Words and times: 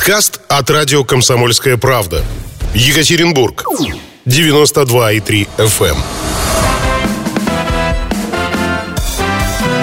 Подкаст 0.00 0.40
от 0.48 0.70
радио 0.70 1.04
«Комсомольская 1.04 1.76
правда». 1.76 2.24
Екатеринбург. 2.74 3.66
92,3 4.24 5.46
FM. 5.58 5.88
Эм. 5.88 5.96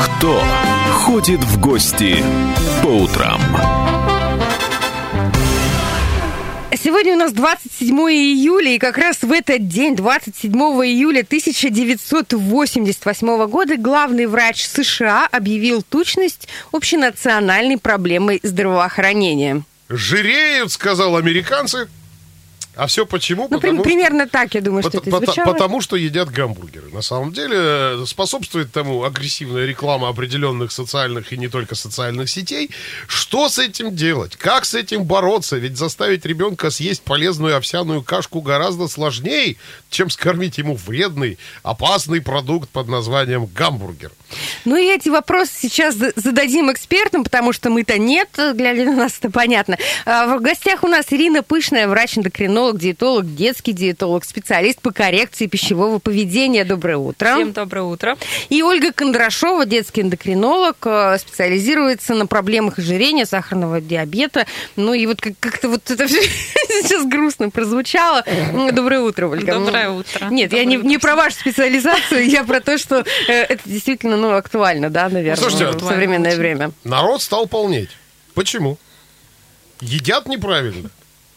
Кто 0.02 0.44
ходит 0.92 1.42
в 1.42 1.62
гости 1.62 2.24
по 2.82 2.88
утрам? 2.88 3.40
Сегодня 6.84 7.14
у 7.14 7.18
нас 7.18 7.32
27 7.32 7.96
июля, 7.96 8.74
и 8.74 8.80
как 8.80 8.98
раз 8.98 9.22
в 9.22 9.32
этот 9.32 9.68
день, 9.68 9.96
27 9.96 10.52
июля 10.52 11.20
1988 11.20 13.46
года, 13.46 13.78
главный 13.78 14.26
врач 14.26 14.66
США 14.66 15.28
объявил 15.32 15.84
тучность 15.84 16.48
общенациональной 16.72 17.78
проблемой 17.78 18.40
здравоохранения. 18.42 19.64
Жиреют, 19.90 20.72
сказал 20.72 21.16
американцы, 21.16 21.88
а 22.78 22.88
все 22.88 23.06
почему? 23.06 23.48
Ну, 23.50 23.60
потому, 23.60 23.82
примерно 23.82 24.28
так, 24.28 24.54
я 24.54 24.62
думаю, 24.62 24.84
что 24.84 25.00
это 25.00 25.10
звучало. 25.10 25.52
Потому 25.52 25.82
что 25.82 25.96
едят 25.96 26.30
гамбургеры. 26.30 26.90
На 26.92 27.02
самом 27.02 27.34
деле 27.34 28.06
способствует 28.06 28.72
тому 28.72 29.04
агрессивная 29.04 29.66
реклама 29.66 30.10
определенных 30.10 30.72
социальных 30.72 31.34
и 31.34 31.38
не 31.38 31.48
только 31.48 31.76
социальных 31.76 32.30
сетей. 32.30 32.70
Что 33.08 33.50
с 33.50 33.58
этим 33.58 33.96
делать? 33.96 34.36
Как 34.36 34.66
с 34.66 34.76
этим 34.76 35.06
бороться? 35.06 35.58
Ведь 35.58 35.78
заставить 35.78 36.26
ребенка 36.26 36.70
съесть 36.70 37.02
полезную 37.02 37.58
овсяную 37.58 38.04
кашку 38.04 38.42
гораздо 38.42 38.88
сложнее, 38.88 39.58
чем 39.90 40.10
скормить 40.10 40.58
ему 40.58 40.76
вредный, 40.76 41.40
опасный 41.64 42.22
продукт 42.22 42.70
под 42.70 42.88
названием 42.88 43.48
гамбургер. 43.48 44.12
Ну 44.66 44.76
и 44.76 44.86
эти 44.86 45.10
вопросы 45.10 45.52
сейчас 45.62 45.96
зададим 45.96 46.72
экспертам, 46.72 47.24
потому 47.24 47.54
что 47.54 47.70
мы-то 47.70 47.98
нет, 47.98 48.30
глядя 48.36 48.86
на 48.86 48.96
нас, 48.96 49.18
это 49.20 49.32
понятно. 49.32 49.78
А, 50.06 50.38
в 50.38 50.42
гостях 50.42 50.84
у 50.84 50.88
нас 50.88 51.06
Ирина 51.10 51.42
Пышная, 51.42 51.88
врач-эндокринолог, 51.88 52.67
диетолог, 52.74 53.36
детский 53.36 53.74
диетолог, 53.74 54.26
специалист 54.26 54.82
по 54.82 54.92
коррекции 54.92 55.48
пищевого 55.48 56.00
поведения. 56.00 56.66
Доброе 56.66 56.98
утро. 56.98 57.36
Всем 57.36 57.54
доброе 57.54 57.84
утро. 57.84 58.18
И 58.50 58.64
Ольга 58.64 58.92
Кондрашова, 58.92 59.66
детский 59.66 60.02
эндокринолог, 60.02 60.78
э, 60.86 61.18
специализируется 61.20 62.16
на 62.16 62.28
проблемах 62.28 62.80
ожирения, 62.80 63.26
сахарного 63.26 63.80
диабета. 63.80 64.46
Ну 64.76 64.94
и 64.94 65.06
вот 65.06 65.22
как-то 65.22 65.70
вот 65.70 65.90
это 65.90 66.08
все 66.08 66.22
сейчас 66.84 67.06
грустно 67.06 67.50
прозвучало. 67.50 68.24
Доброе 68.72 69.02
утро, 69.02 69.28
Ольга. 69.28 69.54
Доброе 69.54 69.90
утро. 69.92 70.28
Нет, 70.30 70.50
доброе 70.50 70.64
я 70.64 70.66
не, 70.66 70.78
не 70.78 70.98
про 70.98 71.16
вашу 71.16 71.38
специализацию, 71.38 72.28
я 72.28 72.44
про 72.44 72.60
то, 72.60 72.78
что 72.78 73.06
э, 73.28 73.34
это 73.34 73.62
действительно 73.66 74.18
ну, 74.18 74.34
актуально, 74.36 74.90
да, 74.90 75.10
наверное, 75.10 75.42
Слушайте, 75.42 75.78
в 75.78 75.88
современное 75.88 76.36
время. 76.36 76.72
Народ 76.84 77.22
стал 77.22 77.48
полнеть. 77.48 77.90
Почему? 78.34 78.78
Едят 79.82 80.28
неправильно? 80.28 80.90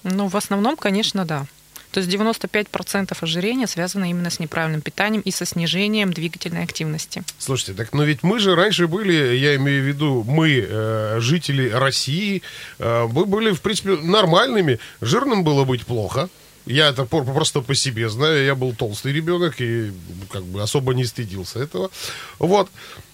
Ну, 0.03 0.29
в 0.29 0.37
основном, 0.37 0.77
конечно, 0.77 1.25
да. 1.25 1.47
То 1.93 1.99
есть 2.01 2.13
95% 2.13 3.17
ожирения 3.21 3.67
связано 3.67 4.09
именно 4.09 4.31
с 4.31 4.39
неправильным 4.39 4.81
питанием 4.81 5.23
и 5.23 5.31
со 5.33 5.45
снижением 5.45 6.13
двигательной 6.13 6.63
активности. 6.63 7.25
Слушайте, 7.39 7.75
так 7.75 7.93
но 7.93 8.05
ведь 8.05 8.23
мы 8.23 8.39
же 8.39 8.55
раньше 8.55 8.87
были, 8.87 9.35
я 9.37 9.57
имею 9.57 9.83
в 9.83 9.87
виду, 9.87 10.25
мы, 10.27 10.65
э, 10.69 11.17
жители 11.21 11.69
России, 11.69 12.43
э, 12.79 13.09
мы 13.13 13.27
были, 13.27 13.51
в 13.53 13.61
принципе, 13.61 13.97
нормальными. 13.97 14.79
Жирным 15.01 15.43
было 15.43 15.65
быть 15.65 15.85
плохо. 15.85 16.29
Я 16.67 16.91
это 16.91 17.05
просто 17.07 17.63
по 17.63 17.75
себе 17.75 18.09
знаю. 18.09 18.45
Я 18.45 18.55
был 18.55 18.75
толстый 18.75 19.13
ребенок 19.13 19.61
и 19.61 19.91
как 20.31 20.45
бы 20.45 20.63
особо 20.63 20.95
не 20.95 21.05
стыдился 21.05 21.59
этого. 21.59 21.91
Вот. 22.39 22.69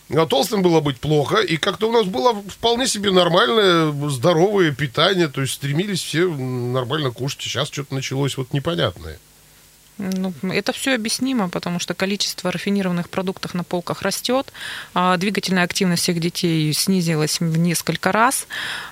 А 0.08 0.24
толстым 0.26 0.62
было 0.62 0.80
быть 0.80 1.00
плохо, 1.00 1.38
и 1.38 1.56
как-то 1.56 1.88
у 1.88 1.92
нас 1.92 2.06
было 2.06 2.34
вполне 2.48 2.86
себе 2.86 3.10
нормальное, 3.10 3.90
здоровое 4.08 4.70
питание, 4.70 5.26
то 5.26 5.40
есть 5.40 5.54
стремились 5.54 6.00
все 6.00 6.28
нормально 6.28 7.10
кушать. 7.10 7.42
Сейчас 7.42 7.68
что-то 7.68 7.92
началось 7.94 8.36
вот 8.36 8.52
непонятное. 8.52 9.18
Ну, 9.98 10.34
это 10.42 10.72
все 10.72 10.94
объяснимо, 10.94 11.48
потому 11.48 11.78
что 11.80 11.94
количество 11.94 12.52
рафинированных 12.52 13.08
продуктов 13.08 13.54
на 13.54 13.64
полках 13.64 14.02
растет, 14.02 14.52
а 14.92 15.16
двигательная 15.16 15.64
активность 15.64 16.02
всех 16.02 16.20
детей 16.20 16.70
снизилась 16.74 17.40
в 17.40 17.56
несколько 17.56 18.12
раз, 18.12 18.46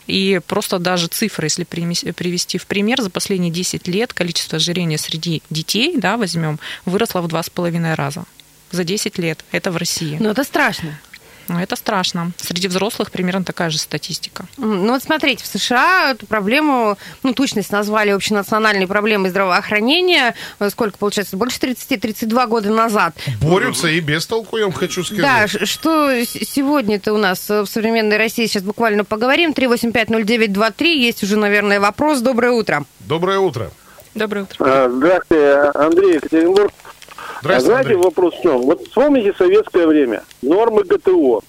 и 0.07 0.41
просто 0.47 0.79
даже 0.79 1.09
цифры, 1.09 1.47
если 1.47 1.65
привести 1.65 2.57
в 2.57 2.67
пример, 2.67 3.03
за 3.03 3.11
последние 3.11 3.53
10 3.53 3.87
лет 3.87 4.15
количество 4.15 4.57
ожирения 4.57 4.97
среди 4.97 5.43
детей, 5.51 5.95
да, 5.99 6.17
возьмем, 6.17 6.59
выросло 6.87 7.21
в 7.21 7.27
2,5 7.27 7.95
раза 7.95 8.25
за 8.75 8.85
10 8.85 9.19
лет. 9.19 9.45
Это 9.53 9.71
в 9.71 9.77
России. 9.77 10.17
Ну, 10.21 10.31
это 10.31 10.45
страшно. 10.45 10.99
Ну, 11.49 11.59
это 11.59 11.77
страшно. 11.77 12.33
Среди 12.39 12.69
взрослых 12.69 13.11
примерно 13.11 13.45
такая 13.45 13.71
же 13.71 13.79
статистика. 13.79 14.47
Ну 14.57 14.93
вот 14.93 15.03
смотрите, 15.03 15.45
в 15.45 15.47
США 15.47 16.13
эту 16.13 16.27
проблему, 16.27 16.97
ну 17.23 17.35
тучность 17.35 17.71
назвали 17.71 18.11
общенациональной 18.11 18.87
проблемой 18.87 19.31
здравоохранения. 19.31 20.35
Сколько 20.71 20.97
получается? 20.97 21.37
Больше 21.37 21.59
30-32 21.59 22.47
года 22.47 22.71
назад. 22.71 23.15
Борются 23.43 23.89
и 23.89 24.01
без 24.01 24.27
толку, 24.27 24.57
я 24.57 24.65
вам 24.65 24.73
хочу 24.73 25.05
сказать. 25.05 25.23
Да, 25.23 25.67
что 25.67 26.25
сегодня-то 26.25 27.13
у 27.13 27.19
нас 27.19 27.49
в 27.49 27.67
современной 27.67 28.17
России, 28.17 28.47
сейчас 28.47 28.63
буквально 28.63 29.05
поговорим. 29.05 29.53
3850923, 29.53 30.87
есть 30.87 31.23
уже, 31.23 31.37
наверное, 31.37 31.79
вопрос. 31.79 32.21
Доброе 32.21 32.53
утро. 32.53 32.85
Доброе 33.01 33.39
утро. 33.39 33.71
Доброе 34.15 34.43
утро. 34.43 34.57
А, 34.61 34.89
здравствуйте, 34.89 35.71
Андрей 35.75 36.15
Екатеринбург. 36.15 36.73
А 37.45 37.61
знаете, 37.61 37.91
Андрей. 37.91 38.05
вопрос 38.05 38.35
в 38.35 38.43
чем? 38.43 38.63
Вот 38.63 38.83
вспомните 38.87 39.35
советское 39.37 39.87
время, 39.87 40.25
нормы 40.43 40.85
ГТО. 40.85 41.43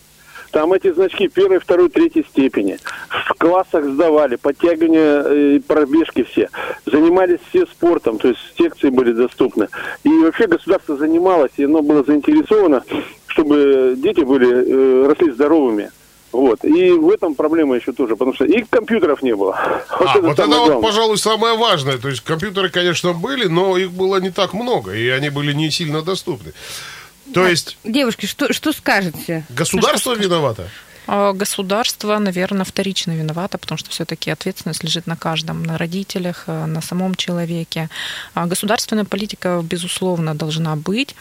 Там 0.52 0.72
эти 0.72 0.92
значки 0.94 1.28
первой, 1.28 1.60
второй, 1.60 1.90
третьей 1.90 2.24
степени. 2.24 2.78
В 3.10 3.34
классах 3.34 3.84
сдавали, 3.86 4.38
подтягивания, 4.38 5.24
э, 5.26 5.60
пробежки 5.60 6.24
все. 6.24 6.50
Занимались 6.86 7.40
все 7.50 7.66
спортом, 7.66 8.18
то 8.18 8.30
есть 8.30 8.40
секции 8.58 8.90
были 8.90 9.12
доступны. 9.12 9.68
И 10.06 10.10
вообще 10.10 10.48
государство 10.48 10.96
занималось, 10.96 11.52
и 11.58 11.66
оно 11.66 11.82
было 11.82 12.06
заинтересовано, 12.06 12.84
чтобы 13.28 13.96
дети 13.98 14.22
были, 14.22 14.48
э, 14.48 15.08
росли 15.08 15.32
здоровыми. 15.32 15.92
Вот. 16.36 16.66
И 16.66 16.92
в 16.92 17.10
этом 17.10 17.34
проблема 17.34 17.76
еще 17.76 17.94
тоже, 17.94 18.16
потому 18.16 18.34
что 18.34 18.44
и 18.44 18.64
компьютеров 18.64 19.22
не 19.22 19.34
было. 19.36 19.58
Вот 20.00 20.08
а, 20.08 20.18
это, 20.18 20.22
вот 20.22 20.40
это 20.40 20.48
вот, 20.48 20.82
пожалуй, 20.82 21.18
самое 21.18 21.58
важное. 21.58 21.98
То 21.98 22.10
есть 22.10 22.22
компьютеры, 22.22 22.70
конечно, 22.70 23.14
были, 23.14 23.48
но 23.48 23.78
их 23.78 23.92
было 23.92 24.18
не 24.18 24.32
так 24.32 24.54
много, 24.54 24.94
и 24.94 25.08
они 25.08 25.30
были 25.30 25.54
не 25.54 25.72
сильно 25.72 26.02
доступны. 26.02 26.52
То 27.34 27.42
так, 27.42 27.50
есть... 27.50 27.78
Девушки, 27.86 28.26
что, 28.26 28.52
что 28.52 28.74
скажете? 28.74 29.46
Государство 29.50 30.14
что 30.14 30.24
виновато? 30.24 30.70
А, 31.08 31.34
государство, 31.34 32.18
наверное, 32.20 32.66
вторично 32.66 33.12
виновато, 33.12 33.58
потому 33.58 33.78
что 33.78 33.90
все-таки 33.90 34.32
ответственность 34.32 34.84
лежит 34.84 35.08
на 35.08 35.16
каждом, 35.16 35.64
на 35.64 35.78
родителях, 35.78 36.46
э, 36.48 36.66
на 36.66 36.82
самом 36.82 37.16
человеке. 37.16 37.90
А 38.34 38.46
государственная 38.46 39.06
политика, 39.06 39.62
безусловно, 39.64 40.36
должна 40.36 40.76
быть, 40.76 41.16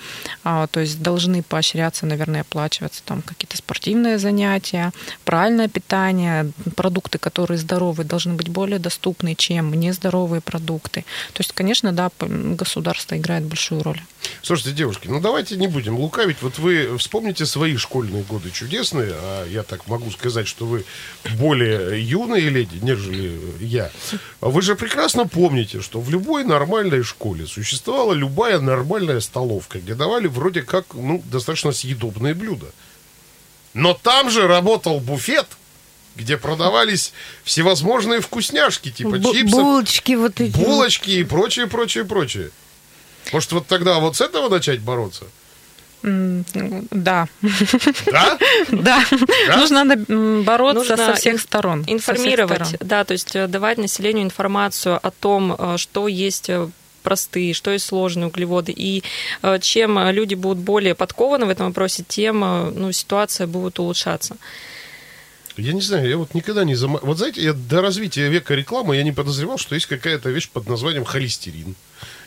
а, 0.45 0.67
то 0.67 0.81
есть 0.81 1.03
должны 1.03 1.43
поощряться, 1.43 2.07
наверное, 2.07 2.43
оплачиваться 2.43 3.03
там 3.05 3.23
какие-то 3.23 3.57
спортивные 3.57 4.19
занятия, 4.19 4.93
правильное 5.25 5.69
питание, 5.69 6.53
продукты, 6.77 7.19
которые 7.19 7.59
здоровые, 7.59 8.07
должны 8.07 8.35
быть 8.35 8.49
более 8.49 8.79
доступны, 8.79 9.35
чем 9.35 9.75
нездоровые 9.75 10.41
продукты. 10.41 11.05
То 11.33 11.41
есть, 11.41 11.53
конечно, 11.53 11.93
да, 11.93 12.11
государство 12.21 13.17
играет 13.17 13.45
большую 13.45 13.83
роль. 13.83 14.01
Слушайте, 14.43 14.73
девушки, 14.73 15.09
ну 15.09 15.21
давайте 15.21 15.57
не 15.57 15.69
будем 15.69 15.97
лукавить. 15.97 16.39
Вот 16.43 16.59
вы 16.59 16.97
вспомните 16.99 17.47
свои 17.47 17.77
школьные 17.77 18.23
годы 18.23 18.51
чудесные, 18.51 19.13
а 19.13 19.47
я 19.49 19.63
так 19.77 19.87
могу 19.89 20.11
сказать, 20.11 20.47
что 20.47 20.67
вы 20.67 20.85
более 21.39 22.01
юные 22.03 22.49
леди, 22.49 22.79
нежели 22.81 23.41
я. 23.61 23.91
Вы 24.41 24.63
же 24.63 24.77
прекрасно 24.77 25.27
помните, 25.27 25.81
что 25.81 26.01
в 26.01 26.11
любой 26.11 26.45
нормальной 26.45 27.03
школе 27.03 27.47
существовала 27.47 28.13
любая 28.13 28.61
нормальная 28.61 29.21
столовка, 29.21 29.79
где 29.81 29.95
давали 29.95 30.29
вроде 30.29 30.63
как, 30.63 30.95
ну, 30.95 31.23
достаточно 31.25 31.73
съедобные 31.73 32.35
блюда. 32.35 32.67
Но 33.73 33.95
там 33.95 34.31
же 34.31 34.47
работал 34.47 35.01
буфет, 35.01 35.47
где 36.15 36.37
продавались 36.37 37.13
всевозможные 37.43 38.21
вкусняшки, 38.21 38.93
типа 38.93 39.19
Б- 39.19 39.33
чипсов, 39.33 39.59
булочки, 39.61 40.13
вот 40.15 40.41
эти. 40.41 40.57
булочки 40.57 41.11
и 41.11 41.25
прочее, 41.25 41.67
прочее, 41.67 42.05
прочее. 42.05 42.51
Может, 43.33 43.51
вот 43.53 43.67
тогда 43.67 43.99
вот 43.99 44.15
с 44.17 44.21
этого 44.21 44.49
начать 44.49 44.81
бороться? 44.81 45.25
Да. 46.05 47.29
Да? 48.13 48.39
Да. 48.71 49.05
Нужно 49.57 49.85
надо 49.85 50.43
бороться 50.43 50.97
со 50.97 51.15
всех 51.15 51.41
сторон. 51.41 51.85
Информировать, 51.87 52.77
да, 52.81 53.05
то 53.05 53.13
есть 53.13 53.35
э, 53.35 53.47
давать 53.47 53.79
населению 53.79 54.25
информацию 54.25 54.99
о 55.03 55.11
том, 55.11 55.57
э, 55.59 55.77
что 55.79 56.09
есть 56.09 56.51
э, 56.51 56.69
простые, 57.03 57.55
что 57.55 57.71
есть 57.71 57.87
сложные 57.87 58.27
углеводы. 58.27 58.73
И 58.75 59.03
чем 59.61 59.99
люди 60.11 60.35
будут 60.35 60.59
более 60.59 60.95
подкованы 60.95 61.47
в 61.47 61.51
этом 61.51 61.67
вопросе, 61.67 62.05
тем 62.07 62.41
ну, 62.41 62.93
ситуация 62.93 63.47
будет 63.47 63.79
улучшаться. 63.79 64.37
Я 65.57 65.73
не 65.73 65.83
знаю, 65.83 66.09
я 66.09 66.17
вот 66.17 66.35
никогда 66.35 66.65
не 66.65 66.75
зам... 66.75 66.99
Вот 67.03 67.19
знаете, 67.19 67.43
я 67.43 67.53
до 67.53 67.81
развития 67.83 68.29
века 68.29 68.55
рекламы 68.55 68.97
я 68.97 69.03
не 69.03 69.13
подозревал, 69.13 69.59
что 69.59 69.75
есть 69.75 69.87
какая-то 69.87 70.31
вещь 70.31 70.49
под 70.51 70.69
названием 70.69 71.05
холестерин. 71.05 71.77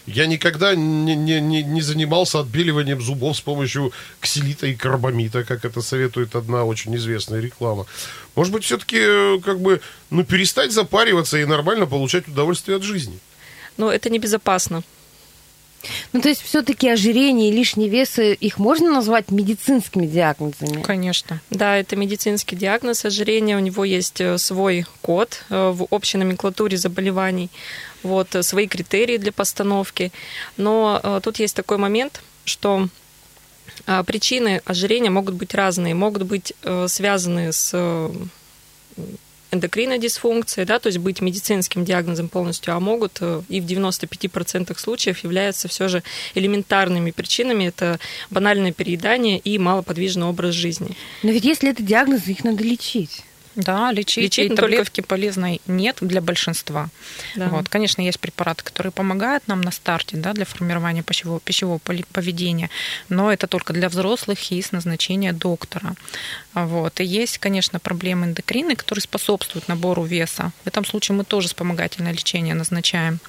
Я 0.07 0.25
никогда 0.25 0.73
не, 0.73 1.15
не, 1.15 1.41
не, 1.41 1.63
не 1.63 1.81
занимался 1.81 2.39
отбеливанием 2.39 3.01
зубов 3.01 3.35
с 3.35 3.41
помощью 3.41 3.91
ксилита 4.21 4.65
и 4.65 4.73
карбамита, 4.73 5.43
как 5.43 5.65
это 5.65 5.81
советует 5.81 6.33
одна 6.33 6.63
очень 6.63 6.95
известная 6.95 7.41
реклама. 7.41 7.85
Может 8.33 8.53
быть, 8.53 8.63
все-таки 8.63 8.97
э, 8.99 9.39
как 9.43 9.59
бы, 9.59 9.81
ну, 10.09 10.23
перестать 10.23 10.71
запариваться 10.71 11.37
и 11.37 11.45
нормально 11.45 11.87
получать 11.87 12.25
удовольствие 12.29 12.77
от 12.77 12.83
жизни. 12.83 13.19
Но 13.75 13.91
это 13.91 14.09
небезопасно. 14.09 14.81
Ну, 16.13 16.21
то 16.21 16.29
есть 16.29 16.41
все-таки 16.41 16.89
ожирение 16.89 17.49
и 17.49 17.53
лишний 17.53 17.89
вес, 17.89 18.17
э, 18.17 18.33
их 18.33 18.59
можно 18.59 18.93
назвать 18.93 19.29
медицинскими 19.29 20.07
диагнозами? 20.07 20.83
Конечно. 20.83 21.41
Да, 21.49 21.75
это 21.75 21.97
медицинский 21.97 22.55
диагноз 22.55 23.03
ожирения. 23.03 23.57
У 23.57 23.61
него 23.61 23.83
есть 23.83 24.21
э, 24.21 24.37
свой 24.37 24.85
код 25.01 25.43
в 25.49 25.85
общей 25.89 26.17
номенклатуре 26.17 26.77
заболеваний 26.77 27.49
вот, 28.03 28.35
э, 28.35 28.43
свои 28.43 28.67
критерии 28.67 29.17
для 29.17 29.31
постановки. 29.31 30.11
Но 30.57 30.99
э, 31.01 31.21
тут 31.23 31.39
есть 31.39 31.55
такой 31.55 31.77
момент, 31.77 32.21
что 32.45 32.87
э, 33.85 34.03
причины 34.03 34.61
ожирения 34.65 35.09
могут 35.09 35.35
быть 35.35 35.53
разные, 35.53 35.95
могут 35.95 36.23
быть 36.23 36.53
связаны 36.87 37.51
с 37.51 38.11
эндокринной 39.49 39.97
дисфункцией, 39.97 40.65
да, 40.65 40.79
то 40.79 40.87
есть 40.87 40.97
быть 40.97 41.21
медицинским 41.21 41.85
диагнозом 41.85 42.27
полностью, 42.27 42.73
а 42.73 42.79
могут 42.81 43.21
и 43.21 43.61
в 43.61 43.65
95% 43.65 44.77
случаев 44.77 45.23
являются 45.23 45.69
все 45.69 45.87
же 45.87 46.03
элементарными 46.35 47.11
причинами. 47.11 47.65
Это 47.65 47.99
банальное 48.29 48.73
переедание 48.73 49.39
и 49.39 49.57
малоподвижный 49.57 50.25
образ 50.25 50.53
жизни. 50.53 50.97
Но 51.23 51.31
ведь 51.31 51.45
если 51.45 51.69
это 51.69 51.81
диагноз, 51.81 52.27
их 52.27 52.43
надо 52.43 52.63
лечить. 52.63 53.23
Да, 53.57 53.91
лечить, 53.91 54.23
лечить 54.23 54.51
и 54.51 54.55
таблетки 54.55 55.01
только... 55.01 55.09
полезной 55.09 55.61
нет 55.65 55.97
для 56.01 56.21
большинства. 56.21 56.89
Да. 57.35 57.49
Вот, 57.49 57.69
конечно, 57.69 58.03
есть 58.03 58.19
препараты, 58.19 58.63
которые 58.63 58.91
помогают 58.91 59.47
нам 59.47 59.61
на 59.61 59.71
старте 59.71 60.15
да, 60.15 60.33
для 60.33 60.45
формирования 60.45 61.01
пищевого, 61.01 61.39
пищевого 61.39 61.79
поведения, 61.79 62.69
но 63.09 63.33
это 63.33 63.47
только 63.47 63.73
для 63.73 63.89
взрослых 63.89 64.51
и 64.51 64.61
с 64.61 64.71
назначения 64.71 65.33
доктора. 65.33 65.95
Вот. 66.53 66.99
И 66.99 67.03
есть, 67.03 67.39
конечно, 67.39 67.79
проблемы 67.79 68.27
эндокрины, 68.27 68.75
которые 68.75 69.01
способствуют 69.01 69.67
набору 69.67 70.03
веса. 70.03 70.51
В 70.63 70.67
этом 70.67 70.85
случае 70.85 71.17
мы 71.17 71.23
тоже 71.23 71.47
вспомогательное 71.47 72.13
лечение 72.13 72.53
назначаем. 72.53 73.19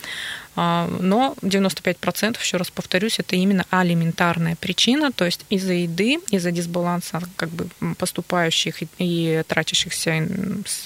А, 0.60 0.88
но 0.98 1.36
95%, 1.40 2.36
еще 2.40 2.56
раз 2.56 2.68
повторюсь, 2.72 3.20
это 3.20 3.36
именно 3.36 3.64
алиментарная 3.70 4.56
причина, 4.56 5.12
то 5.12 5.24
есть 5.24 5.44
из-за 5.50 5.74
еды, 5.74 6.18
из-за 6.32 6.50
дисбаланса 6.50 7.22
как 7.36 7.48
бы 7.50 7.68
поступающих 7.96 8.78
и 8.98 9.44
тратящихся 9.46 10.10
э, 10.10 10.24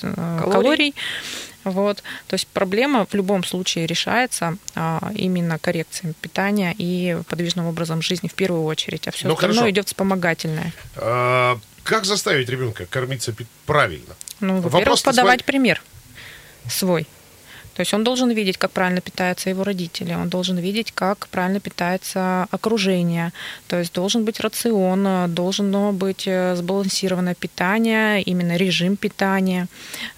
калорий. 0.03 0.53
калорий 0.53 0.95
вот. 1.65 2.03
То 2.27 2.35
есть 2.35 2.49
проблема 2.49 3.07
в 3.07 3.15
любом 3.15 3.45
случае 3.45 3.87
решается 3.87 4.59
а, 4.75 5.11
именно 5.15 5.59
коррекцией 5.59 6.13
питания 6.21 6.75
и 6.77 7.17
подвижным 7.31 7.65
образом 7.65 8.03
жизни 8.03 8.29
в 8.29 8.35
первую 8.35 8.65
очередь, 8.65 9.09
а 9.09 9.11
все 9.11 9.27
ну, 9.27 9.33
остальное 9.33 9.57
хорошо. 9.57 9.71
идет 9.71 9.87
вспомогательное. 9.87 10.75
А, 10.97 11.59
как 11.83 12.05
заставить 12.05 12.51
ребенка 12.51 12.85
кормиться 12.85 13.35
правильно? 13.65 14.15
Ну, 14.41 14.61
во-первых, 14.61 15.03
подавать 15.03 15.41
свой... 15.41 15.47
пример 15.47 15.83
свой. 16.69 17.07
То 17.75 17.81
есть 17.81 17.95
он 17.95 18.05
должен 18.05 18.31
видеть, 18.31 18.59
как 18.59 18.71
правильно 18.71 19.01
питаются 19.01 19.51
его 19.51 19.65
родители, 19.65 20.15
он 20.15 20.29
должен 20.29 20.59
видеть, 20.59 20.93
как 20.93 21.29
правильно 21.29 21.61
питается 21.61 22.47
окружение. 22.51 23.33
То 23.69 23.79
есть 23.79 23.95
должен 23.95 24.25
быть 24.25 24.41
рацион, 24.41 25.33
должно 25.35 25.93
быть 25.93 26.25
э, 26.27 26.55
сбалансированное 26.57 27.35
питание, 27.35 28.23
именно 28.23 28.57
режим 28.57 28.97
питания. 28.97 29.69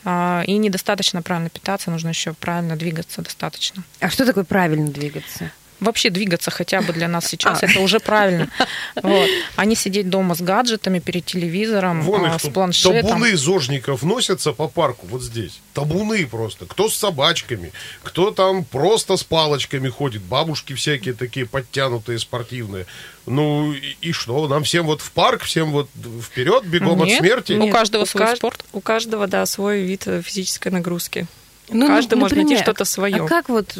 А, 0.05 0.43
и 0.47 0.56
недостаточно 0.59 1.23
правильно 1.23 1.51
питаться, 1.51 1.91
нужно 1.91 2.09
еще 2.09 2.33
правильно 2.33 2.77
двигаться 2.77 3.23
достаточно. 3.23 3.85
А 4.00 4.11
что 4.11 4.27
такое 4.27 4.45
правильно 4.45 4.91
двигаться? 4.91 5.50
Вообще 5.81 6.11
двигаться 6.11 6.50
хотя 6.50 6.81
бы 6.81 6.93
для 6.93 7.09
нас 7.09 7.26
сейчас, 7.26 7.62
а. 7.62 7.67
это 7.67 7.81
уже 7.81 8.00
правильно. 8.00 8.49
Вот. 9.03 9.29
А 9.56 9.65
не 9.65 9.75
сидеть 9.75 10.09
дома 10.09 10.35
с 10.35 10.41
гаджетами, 10.41 10.99
перед 10.99 11.25
телевизором, 11.25 12.03
Вон 12.03 12.25
а, 12.26 12.38
с 12.38 12.49
планшетом. 12.49 13.03
Табуны 13.03 13.37
зожников 13.37 14.03
носятся 14.03 14.53
по 14.53 14.69
парку 14.69 15.06
вот 15.06 15.23
здесь. 15.23 15.61
Табуны 15.75 16.26
просто. 16.26 16.67
Кто 16.67 16.88
с 16.88 16.94
собачками, 16.94 17.73
кто 18.03 18.31
там 18.31 18.65
просто 18.65 19.17
с 19.17 19.25
палочками 19.25 19.88
ходит. 19.88 20.23
Бабушки 20.23 20.75
всякие 20.75 21.15
такие 21.15 21.47
подтянутые, 21.47 22.19
спортивные. 22.19 22.87
Ну 23.26 23.73
и, 23.73 23.97
и 24.00 24.12
что? 24.12 24.47
Нам 24.49 24.65
всем 24.65 24.87
вот 24.87 25.00
в 25.00 25.11
парк, 25.11 25.43
всем 25.43 25.73
вот 25.73 25.88
вперед, 26.23 26.65
бегом 26.65 26.99
Нет, 26.99 27.15
от 27.15 27.19
смерти? 27.19 27.53
Нет, 27.53 27.69
у 27.69 27.71
каждого 27.71 28.03
у 28.03 28.06
свой 28.06 28.25
кажд... 28.25 28.38
спорт. 28.38 28.65
У 28.73 28.81
каждого, 28.81 29.26
да, 29.26 29.44
свой 29.47 29.82
вид 29.82 30.06
физической 30.23 30.69
нагрузки. 30.69 31.26
Ну, 31.70 31.87
Каждый 31.87 32.16
например, 32.16 32.20
может 32.20 32.37
найти 32.37 32.62
что-то 32.62 32.84
свое. 32.84 33.25
А 33.25 33.26
как 33.26 33.49
вот, 33.49 33.76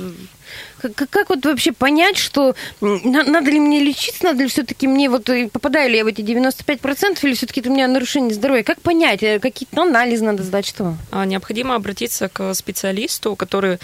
как, 0.81 1.10
как 1.10 1.28
вот 1.28 1.44
вообще 1.44 1.72
понять, 1.72 2.16
что 2.16 2.54
надо 2.81 3.50
ли 3.50 3.60
мне 3.60 3.81
лечиться, 3.81 4.25
надо 4.25 4.42
ли 4.42 4.48
все-таки 4.48 4.86
мне 4.86 5.10
вот 5.10 5.28
попадаю 5.52 5.90
ли 5.90 5.98
я 5.98 6.04
в 6.04 6.06
эти 6.06 6.22
95% 6.22 7.19
или 7.22 7.34
все-таки 7.34 7.60
это 7.60 7.70
у 7.70 7.75
меня 7.75 7.86
нарушение 7.86 8.34
здоровья? 8.34 8.62
Как 8.62 8.81
понять, 8.81 9.22
э, 9.22 9.38
какие-то 9.38 9.82
анализы 9.82 10.25
надо 10.25 10.42
сдать, 10.42 10.66
что? 10.66 10.96
А, 11.10 11.26
необходимо 11.26 11.75
обратиться 11.75 12.28
к 12.28 12.54
специалисту, 12.54 13.36
который 13.36 13.78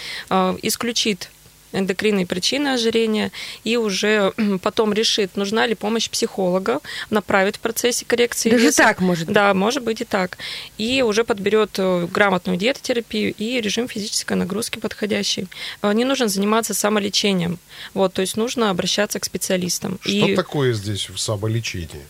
исключит 0.61 1.29
эндокринные 1.71 2.25
причины 2.25 2.69
ожирения 2.69 3.31
и 3.63 3.77
уже 3.77 4.33
потом 4.61 4.93
решит, 4.93 5.35
нужна 5.35 5.67
ли 5.67 5.75
помощь 5.75 6.09
психолога, 6.09 6.79
направит 7.09 7.57
в 7.57 7.59
процессе 7.59 8.05
коррекции 8.05 8.49
Даже 8.49 8.65
веса. 8.65 8.83
так 8.83 9.01
может 9.01 9.27
быть? 9.27 9.35
Да, 9.35 9.53
может 9.53 9.83
быть 9.83 10.01
и 10.01 10.05
так. 10.05 10.37
И 10.77 11.01
уже 11.01 11.23
подберет 11.23 11.71
э, 11.77 12.07
грамотную 12.11 12.57
диетотерапию 12.57 13.33
и 13.33 13.61
режим 13.61 13.87
физической 13.87 14.33
нагрузки 14.33 14.79
подходящий. 14.79 15.47
Э, 15.81 15.93
не 15.93 16.05
нужно 16.05 16.27
заниматься 16.27 16.73
самолечением. 16.73 17.59
Вот, 17.93 18.13
то 18.13 18.21
есть 18.21 18.37
нужно 18.37 18.69
обращаться 18.69 19.19
к 19.19 19.25
специалистам. 19.25 19.99
Что 20.01 20.11
и... 20.11 20.35
такое 20.35 20.73
здесь 20.73 21.09
в 21.09 21.17
самолечении? 21.17 22.05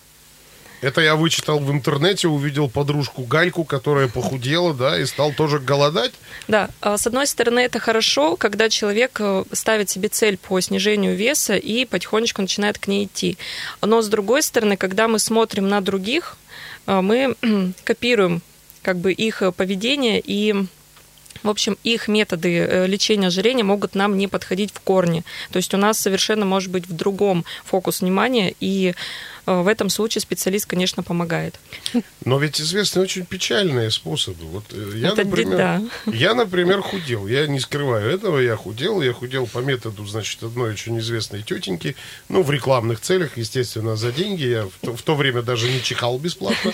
Это 0.81 1.01
я 1.01 1.15
вычитал 1.15 1.59
в 1.59 1.71
интернете, 1.71 2.27
увидел 2.27 2.67
подружку 2.67 3.21
Гальку, 3.21 3.63
которая 3.63 4.07
похудела, 4.07 4.73
да, 4.73 4.99
и 4.99 5.05
стал 5.05 5.31
тоже 5.31 5.59
голодать. 5.59 6.11
Да, 6.47 6.69
а, 6.81 6.97
с 6.97 7.05
одной 7.05 7.27
стороны, 7.27 7.59
это 7.59 7.79
хорошо, 7.79 8.35
когда 8.35 8.67
человек 8.67 9.17
э, 9.19 9.43
ставит 9.51 9.91
себе 9.91 10.09
цель 10.09 10.37
по 10.37 10.59
снижению 10.59 11.15
веса 11.15 11.55
и 11.55 11.85
потихонечку 11.85 12.41
начинает 12.41 12.79
к 12.79 12.87
ней 12.87 13.05
идти. 13.05 13.37
Но 13.81 14.01
с 14.01 14.07
другой 14.07 14.41
стороны, 14.41 14.75
когда 14.75 15.07
мы 15.07 15.19
смотрим 15.19 15.69
на 15.69 15.81
других, 15.81 16.37
э, 16.87 16.99
мы 16.99 17.35
копируем 17.83 18.41
как 18.81 18.97
бы 18.97 19.13
их 19.13 19.43
поведение 19.55 20.19
и 20.25 20.65
в 21.43 21.49
общем, 21.49 21.77
их 21.83 22.07
методы 22.07 22.57
э, 22.57 22.87
лечения 22.87 23.27
ожирения 23.27 23.63
могут 23.63 23.95
нам 23.95 24.15
не 24.17 24.27
подходить 24.27 24.71
в 24.71 24.79
корне. 24.79 25.23
То 25.51 25.57
есть 25.57 25.73
у 25.73 25.77
нас 25.77 25.97
совершенно 25.99 26.45
может 26.45 26.69
быть 26.69 26.87
в 26.87 26.93
другом 26.95 27.45
фокус 27.65 28.01
внимания, 28.01 28.53
и 28.59 28.93
Э, 28.93 28.93
в 29.45 29.67
этом 29.67 29.89
случае 29.89 30.21
специалист, 30.21 30.65
конечно, 30.65 31.03
помогает. 31.03 31.59
Но 32.25 32.37
ведь 32.39 32.61
известны 32.61 33.01
очень 33.01 33.25
печальные 33.25 33.91
способы. 33.91 34.45
Вот 34.45 34.65
э, 34.71 34.91
я, 34.95 35.09
Это 35.09 35.23
например, 35.23 35.57
да. 35.57 35.81
я, 36.05 36.33
например, 36.33 36.81
худел. 36.81 37.27
Я 37.27 37.47
не 37.47 37.59
скрываю 37.59 38.09
этого, 38.11 38.39
я 38.39 38.55
худел. 38.55 39.01
Я 39.01 39.13
худел 39.13 39.47
по 39.47 39.59
методу, 39.59 40.05
значит, 40.05 40.43
одной 40.43 40.71
очень 40.71 40.99
известной 40.99 41.41
тетеньки. 41.41 41.95
Ну, 42.29 42.43
в 42.43 42.51
рекламных 42.51 42.99
целях, 42.99 43.37
естественно, 43.37 43.95
за 43.95 44.11
деньги. 44.11 44.43
Я 44.43 44.65
в 44.65 44.73
то, 44.81 44.95
в 44.95 45.01
то 45.01 45.15
время 45.15 45.41
даже 45.41 45.69
не 45.69 45.81
чихал 45.81 46.19
бесплатно. 46.19 46.73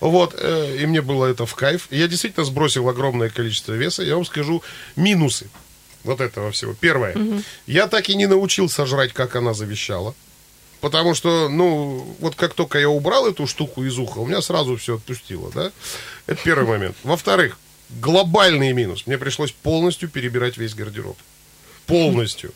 Вот. 0.00 0.34
Э, 0.38 0.76
и 0.78 0.86
мне 0.86 1.00
было 1.00 1.26
это 1.26 1.46
в 1.46 1.54
кайф. 1.54 1.88
Я 1.90 2.08
действительно 2.08 2.44
сбросил 2.44 2.88
огромное 2.88 3.30
количество 3.30 3.72
веса. 3.72 4.02
Я 4.02 4.14
вам 4.16 4.24
скажу 4.24 4.62
минусы 4.94 5.48
вот 6.04 6.20
этого 6.20 6.50
всего. 6.52 6.74
Первое. 6.74 7.14
Угу. 7.14 7.42
Я 7.66 7.86
так 7.88 8.08
и 8.08 8.14
не 8.14 8.26
научился 8.26 8.86
жрать, 8.86 9.12
как 9.12 9.36
она 9.36 9.54
завещала. 9.54 10.14
Потому 10.86 11.14
что, 11.14 11.48
ну, 11.48 12.06
вот 12.20 12.36
как 12.36 12.54
только 12.54 12.78
я 12.78 12.88
убрал 12.88 13.26
эту 13.26 13.48
штуку 13.48 13.82
из 13.82 13.98
уха, 13.98 14.18
у 14.18 14.24
меня 14.26 14.40
сразу 14.40 14.76
все 14.76 14.94
отпустило, 14.94 15.50
да? 15.52 15.72
Это 16.28 16.40
первый 16.44 16.68
момент. 16.68 16.96
Во-вторых, 17.02 17.58
глобальный 17.90 18.72
минус. 18.72 19.04
Мне 19.04 19.18
пришлось 19.18 19.50
полностью 19.50 20.08
перебирать 20.08 20.58
весь 20.58 20.74
гардероб. 20.74 21.16
Полностью. 21.86 22.52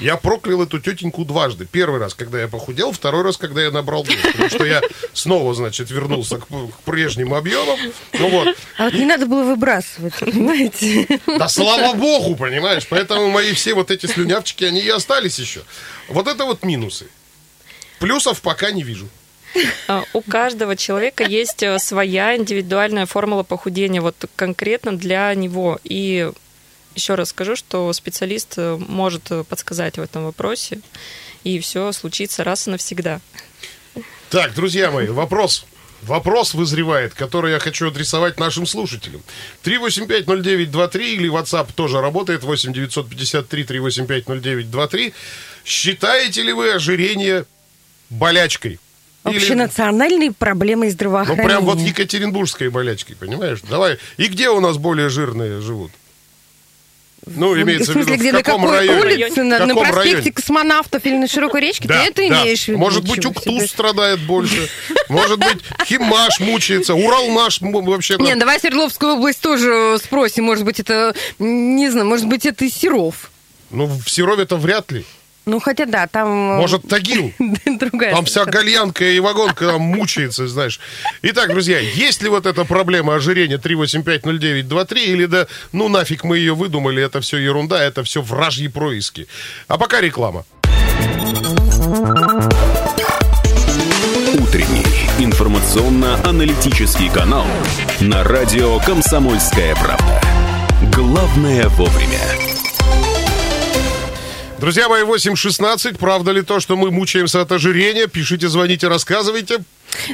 Я 0.00 0.16
проклял 0.16 0.64
эту 0.64 0.80
тетеньку 0.80 1.24
дважды. 1.24 1.64
Первый 1.64 2.00
раз, 2.00 2.14
когда 2.14 2.40
я 2.40 2.48
похудел, 2.48 2.90
второй 2.90 3.22
раз, 3.22 3.36
когда 3.36 3.62
я 3.62 3.70
набрал 3.70 4.02
вес. 4.02 4.18
Потому 4.20 4.48
что 4.48 4.64
я 4.64 4.82
снова, 5.12 5.54
значит, 5.54 5.92
вернулся 5.92 6.38
к, 6.38 6.48
к 6.48 6.80
прежним 6.84 7.34
объемам. 7.34 7.78
Ну 8.14 8.30
вот. 8.30 8.56
А 8.78 8.86
вот 8.86 8.94
не 8.94 9.06
надо 9.06 9.26
было 9.26 9.44
выбрасывать, 9.44 10.14
понимаете? 10.18 11.06
Да 11.28 11.48
слава 11.48 11.94
богу, 11.96 12.34
понимаешь? 12.34 12.88
Поэтому 12.90 13.28
мои 13.30 13.52
все 13.52 13.74
вот 13.74 13.92
эти 13.92 14.06
слюнявчики, 14.06 14.64
они 14.64 14.80
и 14.80 14.88
остались 14.88 15.38
еще. 15.38 15.62
Вот 16.08 16.26
это 16.26 16.44
вот 16.44 16.64
минусы. 16.64 17.06
Плюсов 18.00 18.40
пока 18.40 18.72
не 18.72 18.82
вижу. 18.82 19.08
А, 19.88 20.04
у 20.12 20.22
каждого 20.22 20.74
человека 20.76 21.24
есть 21.24 21.62
э, 21.62 21.78
своя 21.78 22.36
индивидуальная 22.36 23.06
формула 23.06 23.42
похудения, 23.42 24.00
вот 24.00 24.16
конкретно 24.36 24.96
для 24.96 25.32
него. 25.34 25.78
И 25.84 26.30
еще 26.94 27.14
раз 27.14 27.28
скажу, 27.30 27.56
что 27.56 27.92
специалист 27.92 28.54
э, 28.56 28.76
может 28.76 29.30
э, 29.30 29.44
подсказать 29.44 29.98
в 29.98 30.02
этом 30.02 30.24
вопросе, 30.24 30.80
и 31.44 31.58
все 31.60 31.92
случится 31.92 32.42
раз 32.42 32.66
и 32.66 32.70
навсегда. 32.70 33.20
Так, 34.30 34.54
друзья 34.54 34.90
мои, 34.90 35.08
вопрос 35.08 35.66
вопрос 36.02 36.54
вызревает, 36.54 37.14
который 37.14 37.52
я 37.52 37.58
хочу 37.58 37.88
адресовать 37.88 38.38
нашим 38.38 38.66
слушателям. 38.66 39.22
3850923 39.64 41.00
или 41.00 41.30
WhatsApp 41.30 41.68
тоже 41.74 42.00
работает, 42.00 42.42
8953 42.42 43.64
3850923. 43.64 45.12
Считаете 45.64 46.42
ли 46.42 46.52
вы 46.52 46.72
ожирение 46.72 47.44
болячкой? 48.10 48.78
Общенациональной 49.22 50.32
проблемой 50.32 50.90
здравоохранения. 50.90 51.42
Ну, 51.42 51.48
прям 51.48 51.64
вот 51.64 51.78
екатеринбургской 51.78 52.70
болячкой, 52.70 53.16
понимаешь? 53.16 53.60
Давай. 53.68 53.98
И 54.16 54.28
где 54.28 54.48
у 54.48 54.60
нас 54.60 54.78
более 54.78 55.10
жирные 55.10 55.60
живут? 55.60 55.92
Ну, 57.26 57.54
имеется 57.60 57.90
в, 57.90 57.94
смысле, 57.94 58.16
в 58.16 58.20
виду, 58.20 58.30
где, 58.30 58.32
в 58.32 58.42
каком 58.42 58.62
на 58.62 58.72
районе? 58.72 59.00
улице? 59.26 59.42
На, 59.42 59.66
на 59.66 59.74
проспекте 59.74 60.10
районе? 60.12 60.32
космонавтов 60.32 61.04
или 61.04 61.16
на 61.18 61.28
Широкой 61.28 61.60
речке? 61.60 61.86
Да, 61.86 62.02
Ты 62.02 62.10
это 62.10 62.28
да. 62.28 62.42
имеешь 62.42 62.64
в 62.64 62.68
виду? 62.68 62.78
Может 62.78 63.06
быть, 63.06 63.24
Уктус 63.26 63.66
страдает 63.66 64.20
больше. 64.20 64.70
Может 65.10 65.38
быть, 65.38 65.58
Химаш 65.84 66.40
мучается. 66.40 66.94
Урал 66.94 67.28
наш 67.28 67.60
вообще... 67.60 68.16
Не, 68.18 68.36
давай 68.36 68.58
Свердловскую 68.58 69.14
область 69.16 69.40
тоже 69.40 69.98
спросим. 70.02 70.44
Может 70.44 70.64
быть, 70.64 70.80
это, 70.80 71.14
не 71.38 71.90
знаю, 71.90 72.06
может 72.06 72.26
быть, 72.26 72.46
это 72.46 72.68
Серов. 72.70 73.30
Ну, 73.70 73.86
в 73.86 74.08
Серове-то 74.08 74.56
вряд 74.56 74.90
ли. 74.90 75.04
Ну, 75.50 75.58
хотя 75.58 75.84
да, 75.84 76.06
там... 76.06 76.28
Э, 76.28 76.56
Может, 76.58 76.86
Тагил? 76.86 77.32
Другая. 77.66 78.14
Там 78.14 78.24
вся 78.24 78.44
гальянка 78.44 79.04
и 79.04 79.18
вагонка 79.18 79.66
там 79.66 79.80
мучается, 79.80 80.46
знаешь. 80.46 80.78
Итак, 81.22 81.48
друзья, 81.48 81.80
есть 81.80 82.22
ли 82.22 82.28
вот 82.28 82.46
эта 82.46 82.64
проблема 82.64 83.16
ожирения 83.16 83.56
3850923 83.56 84.98
или 85.06 85.26
да, 85.26 85.48
ну 85.72 85.88
нафиг 85.88 86.22
мы 86.22 86.38
ее 86.38 86.54
выдумали, 86.54 87.02
это 87.02 87.20
все 87.20 87.38
ерунда, 87.38 87.82
это 87.82 88.04
все 88.04 88.22
вражьи 88.22 88.68
происки. 88.68 89.26
А 89.66 89.76
пока 89.76 90.00
реклама. 90.00 90.44
Утренний 94.34 94.86
информационно-аналитический 95.18 97.10
канал 97.10 97.46
на 97.98 98.22
радио 98.22 98.78
«Комсомольская 98.78 99.74
правда». 99.74 100.20
Главное 100.94 101.68
вовремя. 101.70 102.49
Друзья 104.60 104.90
мои, 104.90 105.04
8.16. 105.04 105.96
Правда 105.96 106.32
ли 106.32 106.42
то, 106.42 106.60
что 106.60 106.76
мы 106.76 106.90
мучаемся 106.90 107.40
от 107.40 107.50
ожирения? 107.50 108.06
Пишите, 108.06 108.46
звоните, 108.50 108.88
рассказывайте. 108.88 109.60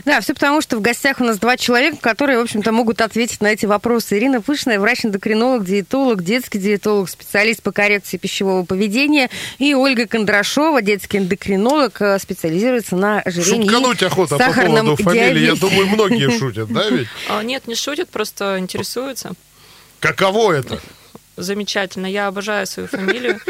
Да, 0.05 0.21
все 0.21 0.35
потому, 0.35 0.62
что 0.62 0.76
в 0.76 0.81
гостях 0.81 1.21
у 1.21 1.25
нас 1.25 1.41
два 1.41 1.57
человека, 1.57 1.97
которые, 2.00 2.38
в 2.38 2.43
общем-то, 2.43 2.71
могут 2.71 3.00
ответить 3.00 3.41
на 3.41 3.49
эти 3.49 3.67
вопросы. 3.67 4.17
Ирина 4.17 4.41
Пышная, 4.41 4.79
врач-эндокринолог, 4.79 5.65
диетолог, 5.65 6.23
детский 6.23 6.61
диетолог, 6.61 7.11
специалист 7.11 7.61
по 7.61 7.73
коррекции 7.73 8.19
пищевого 8.19 8.65
поведения. 8.65 9.31
И 9.59 9.75
Ольга 9.75 10.07
Кондрашова, 10.07 10.81
детский 10.81 11.19
эндокринолог, 11.19 12.00
э, 12.00 12.17
специализируется 12.21 12.95
на 12.95 13.21
ожирении 13.23 13.69
Шуткануть 13.69 14.03
охота 14.05 14.38
по 14.38 14.53
поводу 14.53 14.95
фамилии. 14.95 15.45
Я 15.45 15.57
думаю, 15.57 15.88
многие 15.88 16.31
шутят, 16.38 16.73
да 16.73 16.88
ведь? 16.88 17.09
А, 17.29 17.43
нет, 17.43 17.67
не 17.67 17.75
шутят, 17.75 18.11
просто 18.11 18.61
интересуются. 18.61 19.33
Каково 19.99 20.53
это? 20.53 20.81
Замечательно. 21.37 22.07
Я 22.07 22.28
обожаю 22.28 22.66
свою 22.66 22.88
фамилию. 22.88 23.40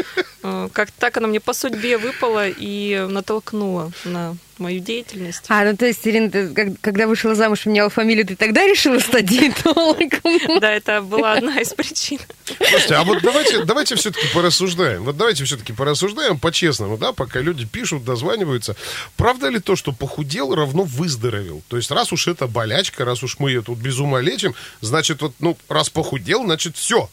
Э, 0.43 0.69
как 0.71 0.91
так 0.91 1.17
она 1.17 1.27
мне 1.27 1.39
по 1.39 1.53
судьбе 1.53 1.97
выпала 1.97 2.47
и 2.47 3.07
натолкнула 3.09 3.91
на 4.05 4.37
мою 4.59 4.79
деятельность. 4.79 5.43
А, 5.49 5.63
ну 5.65 5.75
то 5.75 5.85
есть, 5.85 6.07
Ирина, 6.07 6.31
ты, 6.31 6.75
когда 6.81 7.07
вышла 7.07 7.35
замуж, 7.35 7.65
меняла 7.65 7.89
фамилию, 7.89 8.25
ты 8.25 8.35
тогда 8.35 8.65
решила 8.65 8.99
стать 8.99 9.25
диетологом? 9.25 10.59
Да, 10.59 10.71
это 10.71 11.01
была 11.01 11.33
одна 11.33 11.59
из 11.59 11.73
причин. 11.73 12.19
Слушайте, 12.57 12.95
а 12.95 13.03
вот 13.03 13.21
давайте, 13.21 13.63
давайте 13.65 13.95
все-таки 13.95 14.27
порассуждаем. 14.33 15.03
Вот 15.03 15.17
давайте 15.17 15.43
все-таки 15.43 15.73
порассуждаем 15.73 16.39
по-честному, 16.39 16.97
да, 16.97 17.11
пока 17.11 17.39
люди 17.39 17.65
пишут, 17.65 18.03
дозваниваются. 18.03 18.75
Правда 19.15 19.49
ли 19.49 19.59
то, 19.59 19.75
что 19.75 19.91
похудел 19.91 20.55
равно 20.55 20.83
выздоровел? 20.83 21.61
То 21.67 21.77
есть, 21.77 21.91
раз 21.91 22.11
уж 22.11 22.27
это 22.27 22.47
болячка, 22.47 23.05
раз 23.05 23.23
уж 23.23 23.39
мы 23.39 23.51
ее 23.51 23.61
тут 23.61 23.77
без 23.77 23.99
ума 23.99 24.21
лечим, 24.21 24.55
значит, 24.81 25.21
вот, 25.21 25.33
ну, 25.39 25.57
раз 25.69 25.89
похудел, 25.89 26.43
значит, 26.43 26.77
все, 26.77 27.09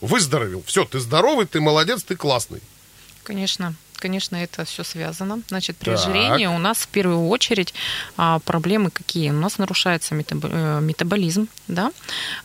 выздоровел. 0.00 0.62
Все, 0.66 0.84
ты 0.84 1.00
здоровый, 1.00 1.46
ты 1.46 1.60
молодец, 1.60 2.02
ты 2.02 2.16
классный. 2.16 2.60
Конечно 3.22 3.74
конечно, 3.96 4.36
это 4.36 4.64
все 4.64 4.84
связано. 4.84 5.40
Значит, 5.48 5.76
при 5.76 5.90
так. 5.90 5.98
ожирении 5.98 6.46
у 6.46 6.58
нас 6.58 6.78
в 6.78 6.88
первую 6.88 7.28
очередь 7.28 7.74
а, 8.16 8.38
проблемы 8.40 8.90
какие? 8.90 9.30
У 9.30 9.34
нас 9.34 9.58
нарушается 9.58 10.14
э, 10.14 10.80
метаболизм, 10.80 11.48
да. 11.68 11.92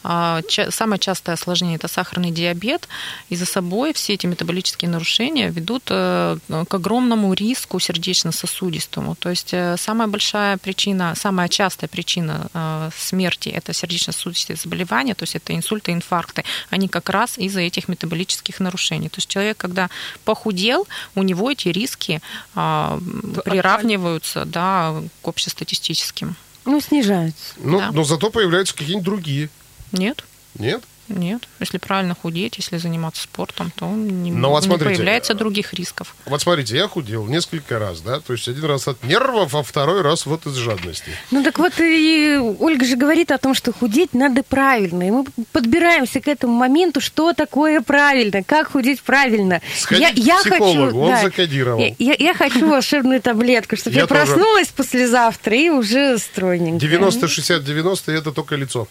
А, 0.04 0.42
самое 0.70 1.00
частое 1.00 1.36
осложнение 1.36 1.78
это 1.78 1.88
сахарный 1.88 2.32
диабет, 2.32 2.88
и 3.30 3.36
за 3.36 3.46
собой 3.46 3.94
все 3.94 4.14
эти 4.14 4.28
метаболические 4.28 4.90
нарушения 4.90 5.50
ведут 5.50 5.84
э, 5.90 6.38
к 6.48 6.74
огромному 6.74 7.34
риску 7.34 7.80
сердечно-сосудистому. 7.80 9.16
То 9.16 9.30
есть 9.30 9.54
э, 9.54 9.76
самая 9.78 10.08
большая 10.08 10.58
причина, 10.58 11.14
самая 11.16 11.48
частая 11.48 11.88
причина 11.88 12.92
смерти 12.96 13.50
это 13.50 13.74
сердечно-сосудистые 13.74 14.58
заболевания, 14.58 15.16
то 15.16 15.24
есть 15.24 15.36
это 15.36 15.56
инсульты, 15.56 15.92
инфаркты. 15.92 16.44
Они 16.70 16.88
как 16.88 17.10
раз 17.10 17.38
из-за 17.38 17.62
этих 17.62 17.88
метаболических 17.88 18.60
нарушений. 18.60 19.10
То 19.10 19.18
есть 19.18 19.28
человек, 19.28 19.58
когда 19.58 19.90
похудел, 20.26 20.88
у 21.16 21.24
него 21.24 21.51
него 21.52 21.54
эти 21.54 21.68
риски 21.68 22.22
а, 22.56 23.00
приравниваются 23.46 24.46
да, 24.46 25.02
к 25.22 25.28
общестатистическим. 25.28 26.36
Ну, 26.66 26.80
снижаются. 26.80 27.54
Ну, 27.58 27.80
да. 27.80 27.92
но 27.92 28.04
зато 28.04 28.30
появляются 28.30 28.76
какие-нибудь 28.76 29.06
другие. 29.06 29.50
Нет. 29.92 30.24
Нет? 30.58 30.84
Нет. 31.16 31.48
Если 31.60 31.78
правильно 31.78 32.16
худеть, 32.16 32.58
если 32.58 32.78
заниматься 32.78 33.24
спортом, 33.24 33.72
то 33.76 33.88
не, 33.88 34.32
Но 34.32 34.50
вот 34.50 34.64
смотрите, 34.64 34.90
не 34.92 34.96
появляется 34.96 35.34
других 35.34 35.74
рисков. 35.74 36.16
Вот 36.26 36.42
смотрите, 36.42 36.76
я 36.76 36.88
худел 36.88 37.26
несколько 37.28 37.80
раз, 37.80 38.02
да, 38.02 38.20
то 38.20 38.34
есть 38.34 38.48
один 38.48 38.66
раз 38.66 38.88
от 38.88 39.04
нервов, 39.04 39.56
а 39.56 39.64
второй 39.64 40.02
раз 40.02 40.26
вот 40.26 40.46
из 40.46 40.56
жадности. 40.56 41.12
Ну 41.32 41.44
так 41.44 41.60
вот 41.60 41.74
и 41.80 42.38
Ольга 42.60 42.86
же 42.86 42.96
говорит 42.96 43.32
о 43.32 43.38
том, 43.38 43.54
что 43.54 43.74
худеть 43.74 44.14
надо 44.14 44.44
правильно, 44.44 45.08
и 45.08 45.12
мы 45.12 45.26
подбираемся 45.52 46.22
к 46.22 46.28
этому 46.28 46.54
моменту, 46.54 47.02
что 47.02 47.34
такое 47.34 47.82
правильно, 47.82 48.44
как 48.44 48.72
худеть 48.72 49.02
правильно. 49.02 49.62
Сходить 49.78 50.18
я, 50.18 50.36
я 50.36 50.40
к 50.40 50.44
психологу, 50.44 50.86
хочу, 50.86 50.98
он 50.98 51.10
да, 51.10 51.22
закодировал. 51.22 51.80
Я, 51.80 51.96
я, 51.98 52.16
я 52.18 52.34
хочу 52.34 52.68
волшебную 52.68 53.22
таблетку, 53.22 53.76
чтобы 53.76 53.96
я, 53.96 54.02
я 54.02 54.08
проснулась 54.08 54.68
послезавтра 54.70 55.56
и 55.56 55.70
уже 55.70 56.18
стройненькая. 56.18 56.90
90-60-90 56.90 58.12
это 58.12 58.32
только 58.32 58.56
лицо. 58.56 58.88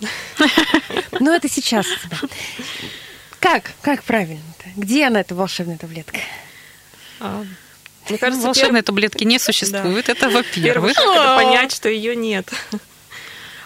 Ну, 1.20 1.34
это 1.34 1.48
сейчас. 1.48 1.86
Как? 3.40 3.72
Как 3.80 4.02
правильно-то? 4.02 4.64
Где 4.76 5.06
она, 5.06 5.20
эта 5.20 5.34
волшебная 5.34 5.78
таблетка? 5.78 6.18
А, 7.20 7.44
мне 8.08 8.18
кажется, 8.18 8.46
волшебной 8.46 8.82
таблетки 8.82 9.24
не 9.24 9.38
существует. 9.38 10.08
Это 10.08 10.28
во-первых. 10.28 10.92
Это 10.92 11.36
понять, 11.36 11.72
что 11.72 11.88
ее 11.88 12.14
нет. 12.14 12.50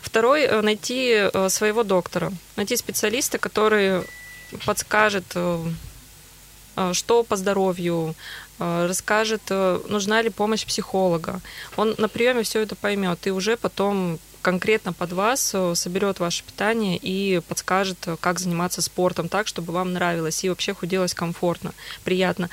Второй 0.03 0.43
э, 0.43 0.61
найти 0.61 1.31
э, 1.33 1.49
своего 1.51 1.83
доктора, 1.83 2.33
найти 2.57 2.77
специалиста, 2.77 3.39
который 3.39 4.03
подскажет, 4.65 5.25
э, 5.35 5.59
что 6.93 7.23
по 7.25 7.37
здоровью, 7.37 8.15
расскажет, 8.59 9.43
нужна 9.51 10.23
ли 10.23 10.31
помощь 10.31 10.65
психолога. 10.65 11.41
Он 11.77 11.95
на 11.99 12.09
приеме 12.09 12.43
все 12.43 12.61
это 12.61 12.75
поймет 12.75 13.27
и 13.27 13.31
уже 13.31 13.57
потом 13.57 14.19
конкретно 14.43 14.93
под 14.93 15.13
вас 15.13 15.53
э, 15.55 15.75
соберет 15.75 16.21
ваше 16.21 16.45
питание 16.45 16.97
и 16.97 17.41
подскажет, 17.47 17.99
э, 18.07 18.17
как 18.21 18.39
заниматься 18.39 18.83
спортом 18.83 19.29
так, 19.29 19.47
чтобы 19.47 19.73
вам 19.73 19.93
нравилось 19.93 20.45
и 20.45 20.49
вообще 20.49 20.75
худелось 20.75 21.15
комфортно, 21.15 21.73
приятно. 22.05 22.49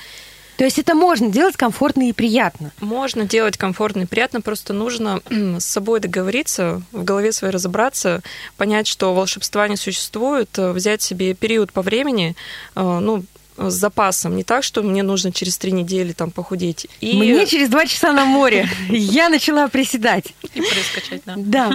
То 0.58 0.64
есть 0.64 0.80
это 0.80 0.96
можно 0.96 1.30
делать 1.30 1.56
комфортно 1.56 2.10
и 2.10 2.14
приятно? 2.14 2.72
Можно 2.80 3.26
делать 3.26 3.58
комфортно 3.58 4.02
и 4.02 4.06
приятно, 4.06 4.42
просто 4.42 4.74
нужно 4.74 5.22
с 5.30 5.66
собой 5.66 6.00
договориться, 6.00 6.82
в 6.92 7.04
голове 7.04 7.32
своей 7.32 7.54
разобраться, 7.54 8.22
понять, 8.58 8.88
что 8.88 9.14
волшебства 9.14 9.68
не 9.68 9.78
существует, 9.78 10.50
э, 10.58 10.72
взять 10.72 11.02
себе 11.02 11.34
период 11.34 11.72
по 11.72 11.82
времени, 11.82 12.36
ну, 12.76 13.24
с 13.58 13.74
запасом. 13.74 14.36
Не 14.36 14.44
так, 14.44 14.64
что 14.64 14.84
мне 14.84 15.04
нужно 15.04 15.32
через 15.32 15.58
три 15.58 15.72
недели 15.72 16.14
там 16.14 16.32
похудеть. 16.32 16.88
И... 17.02 17.18
Мне 17.18 17.46
через 17.46 17.70
два 17.70 17.86
часа 17.86 18.14
на 18.14 18.26
море. 18.26 18.70
Я 18.90 19.30
начала 19.30 19.68
приседать. 19.68 20.34
И 20.54 20.62
прыскачать, 20.62 21.22
да. 21.26 21.36
Да. 21.38 21.72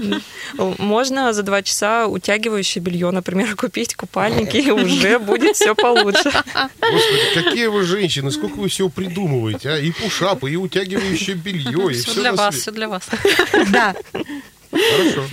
Можно 0.78 1.32
за 1.32 1.42
два 1.42 1.62
часа 1.62 2.06
утягивающее 2.06 2.82
белье, 2.82 3.10
например, 3.10 3.56
купить, 3.56 3.94
купальники, 3.94 4.56
и 4.56 4.70
уже 4.70 5.18
будет 5.18 5.56
все 5.56 5.74
получше. 5.74 6.30
Господи, 6.80 7.34
какие 7.34 7.66
вы 7.66 7.82
женщины, 7.82 8.30
сколько 8.30 8.56
вы 8.56 8.68
всего 8.68 8.88
придумываете, 8.88 9.70
а? 9.70 9.78
И 9.78 9.90
пушапы, 9.90 10.50
и 10.50 10.56
утягивающее 10.56 11.36
белье, 11.36 11.92
и 11.92 11.94
все 11.94 12.14
для 12.14 12.32
вас, 12.32 12.54
все 12.54 12.70
для 12.70 12.88
вас. 12.88 13.02
Да. 13.70 13.94
Хорошо. 14.70 15.24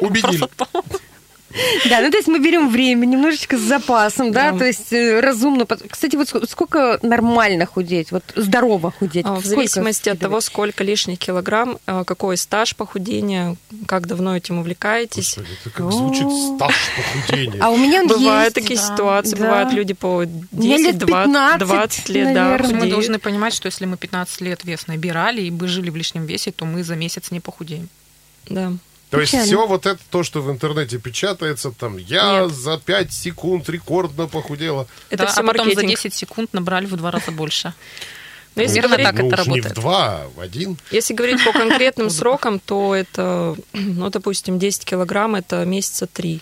Убедили. 0.00 0.48
Да, 1.88 2.00
ну 2.00 2.10
то 2.10 2.16
есть 2.16 2.28
мы 2.28 2.38
берем 2.38 2.70
время 2.70 3.06
немножечко 3.06 3.56
с 3.56 3.60
запасом, 3.60 4.32
да, 4.32 4.56
то 4.56 4.64
есть 4.64 4.92
э, 4.92 5.20
разумно. 5.20 5.66
Кстати, 5.66 6.16
вот 6.16 6.28
сколько 6.48 6.98
нормально 7.02 7.66
худеть, 7.66 8.12
вот 8.12 8.22
здорово 8.36 8.92
худеть? 8.92 9.26
А, 9.26 9.34
в 9.34 9.44
зависимости 9.44 10.08
от 10.08 10.18
того, 10.18 10.40
сколько 10.40 10.84
лишних 10.84 11.18
килограмм, 11.18 11.78
э, 11.86 12.04
какой 12.06 12.36
стаж 12.36 12.76
похудения, 12.76 13.56
как 13.86 14.06
давно 14.06 14.36
этим 14.36 14.58
увлекаетесь. 14.58 15.36
Господи, 15.36 15.58
это 15.64 15.70
как 15.70 15.92
звучит 15.92 16.56
стаж 16.56 16.74
похудения. 16.96 17.60
А 17.60 17.70
у 17.70 17.76
меня 17.76 18.04
Бывают 18.04 18.54
такие 18.54 18.78
ситуации, 18.78 19.36
бывают 19.36 19.72
люди 19.72 19.94
по 19.94 20.24
10, 20.24 20.98
20 20.98 22.08
лет, 22.08 22.34
да. 22.34 22.58
Мы 22.72 22.88
должны 22.88 23.18
понимать, 23.18 23.54
что 23.54 23.66
если 23.66 23.86
мы 23.86 23.96
15 23.96 24.40
лет 24.40 24.64
вес 24.64 24.86
набирали 24.86 25.42
и 25.42 25.50
бы 25.50 25.68
жили 25.68 25.90
в 25.90 25.96
лишнем 25.96 26.26
весе, 26.26 26.52
то 26.52 26.64
мы 26.64 26.84
за 26.84 26.96
месяц 26.96 27.30
не 27.30 27.40
похудеем. 27.40 27.88
Да. 28.48 28.72
То 29.10 29.20
есть 29.20 29.34
все 29.34 29.66
вот 29.66 29.86
это 29.86 30.00
то, 30.10 30.22
что 30.22 30.40
в 30.40 30.50
интернете 30.50 30.98
печатается, 30.98 31.72
там 31.72 31.96
я 31.96 32.42
Нет. 32.42 32.52
за 32.52 32.78
5 32.78 33.12
секунд 33.12 33.68
рекордно 33.68 34.28
похудела. 34.28 34.86
Это 35.10 35.24
да, 35.24 35.30
все 35.30 35.40
а 35.40 35.44
потом 35.44 35.66
маркетинг. 35.66 35.98
за 35.98 36.02
10 36.02 36.14
секунд 36.14 36.52
набрали 36.52 36.86
в 36.86 36.96
два 36.96 37.10
раза 37.10 37.32
больше. 37.32 37.74
Но 38.54 38.62
если 38.62 38.76
Верно, 38.76 38.96
говорить, 38.96 39.06
так 39.06 39.18
ну, 39.18 39.26
это 39.28 39.36
работает. 39.36 39.64
Не 39.64 39.70
в 39.70 39.74
два, 39.74 40.22
а 40.22 40.28
в 40.34 40.40
один. 40.40 40.76
Если 40.90 41.14
говорить 41.14 41.44
по 41.44 41.52
конкретным 41.52 42.10
срокам, 42.10 42.60
то 42.60 42.94
это, 42.94 43.56
ну, 43.72 44.10
допустим, 44.10 44.58
10 44.58 44.84
килограмм 44.84 45.34
это 45.34 45.64
месяца 45.64 46.06
три. 46.06 46.40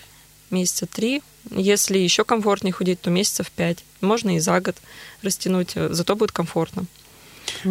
Месяца 0.50 0.86
три. 0.86 1.22
Если 1.50 1.98
еще 1.98 2.24
комфортнее 2.24 2.72
худеть, 2.72 3.00
то 3.00 3.10
месяцев 3.10 3.50
пять. 3.50 3.84
Можно 4.02 4.36
и 4.36 4.38
за 4.38 4.60
год 4.60 4.76
растянуть, 5.22 5.72
зато 5.74 6.16
будет 6.16 6.32
комфортно. 6.32 6.84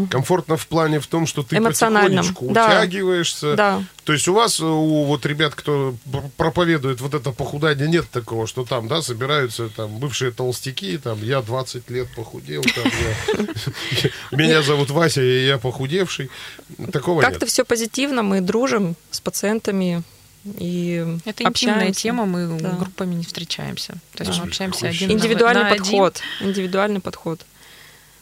Комфортно 0.10 0.58
в 0.58 0.68
плане 0.68 1.00
в 1.00 1.08
том, 1.08 1.26
что 1.28 1.44
ты 1.44 1.62
потихонечку 1.62 2.48
да. 2.50 2.68
утягиваешься. 2.68 3.56
Да. 3.56 3.84
То 4.04 4.14
есть 4.14 4.28
у 4.28 4.34
вас, 4.34 4.60
у 4.60 5.04
вот 5.04 5.26
ребят, 5.26 5.54
кто 5.56 5.96
проповедует 6.38 7.02
вот 7.02 7.14
это 7.14 7.32
похудание, 7.32 7.88
нет 7.88 8.10
такого, 8.10 8.48
что 8.48 8.64
там, 8.64 8.88
да, 8.88 9.02
собираются 9.02 9.70
там 9.70 9.98
бывшие 9.98 10.32
толстяки, 10.32 10.98
там, 10.98 11.22
я 11.22 11.42
20 11.42 11.90
лет 11.90 12.08
похудел, 12.16 12.64
там, 12.64 12.92
меня 14.32 14.62
зовут 14.62 14.92
Вася, 14.92 15.22
и 15.22 15.46
я 15.46 15.58
похудевший. 15.58 16.30
Такого 16.92 17.22
Как-то 17.22 17.46
все 17.46 17.66
позитивно, 17.66 18.24
мы 18.24 18.42
дружим 18.42 18.96
с 19.12 19.20
пациентами, 19.20 20.04
и 20.58 21.06
это 21.26 21.44
интимная 21.44 21.92
тема, 21.92 22.26
мы 22.26 22.60
да. 22.60 22.72
группами 22.72 23.16
не 23.16 23.24
встречаемся. 23.24 23.96
То 24.14 24.24
есть 24.24 24.38
да. 24.38 24.44
мы 24.44 24.50
общаемся 24.50 24.88
один 24.88 25.12
Индивидуальный 25.12 25.64
на 25.64 25.70
подход. 25.70 26.22
Один. 26.40 26.50
Индивидуальный 26.50 27.02
подход. 27.02 27.42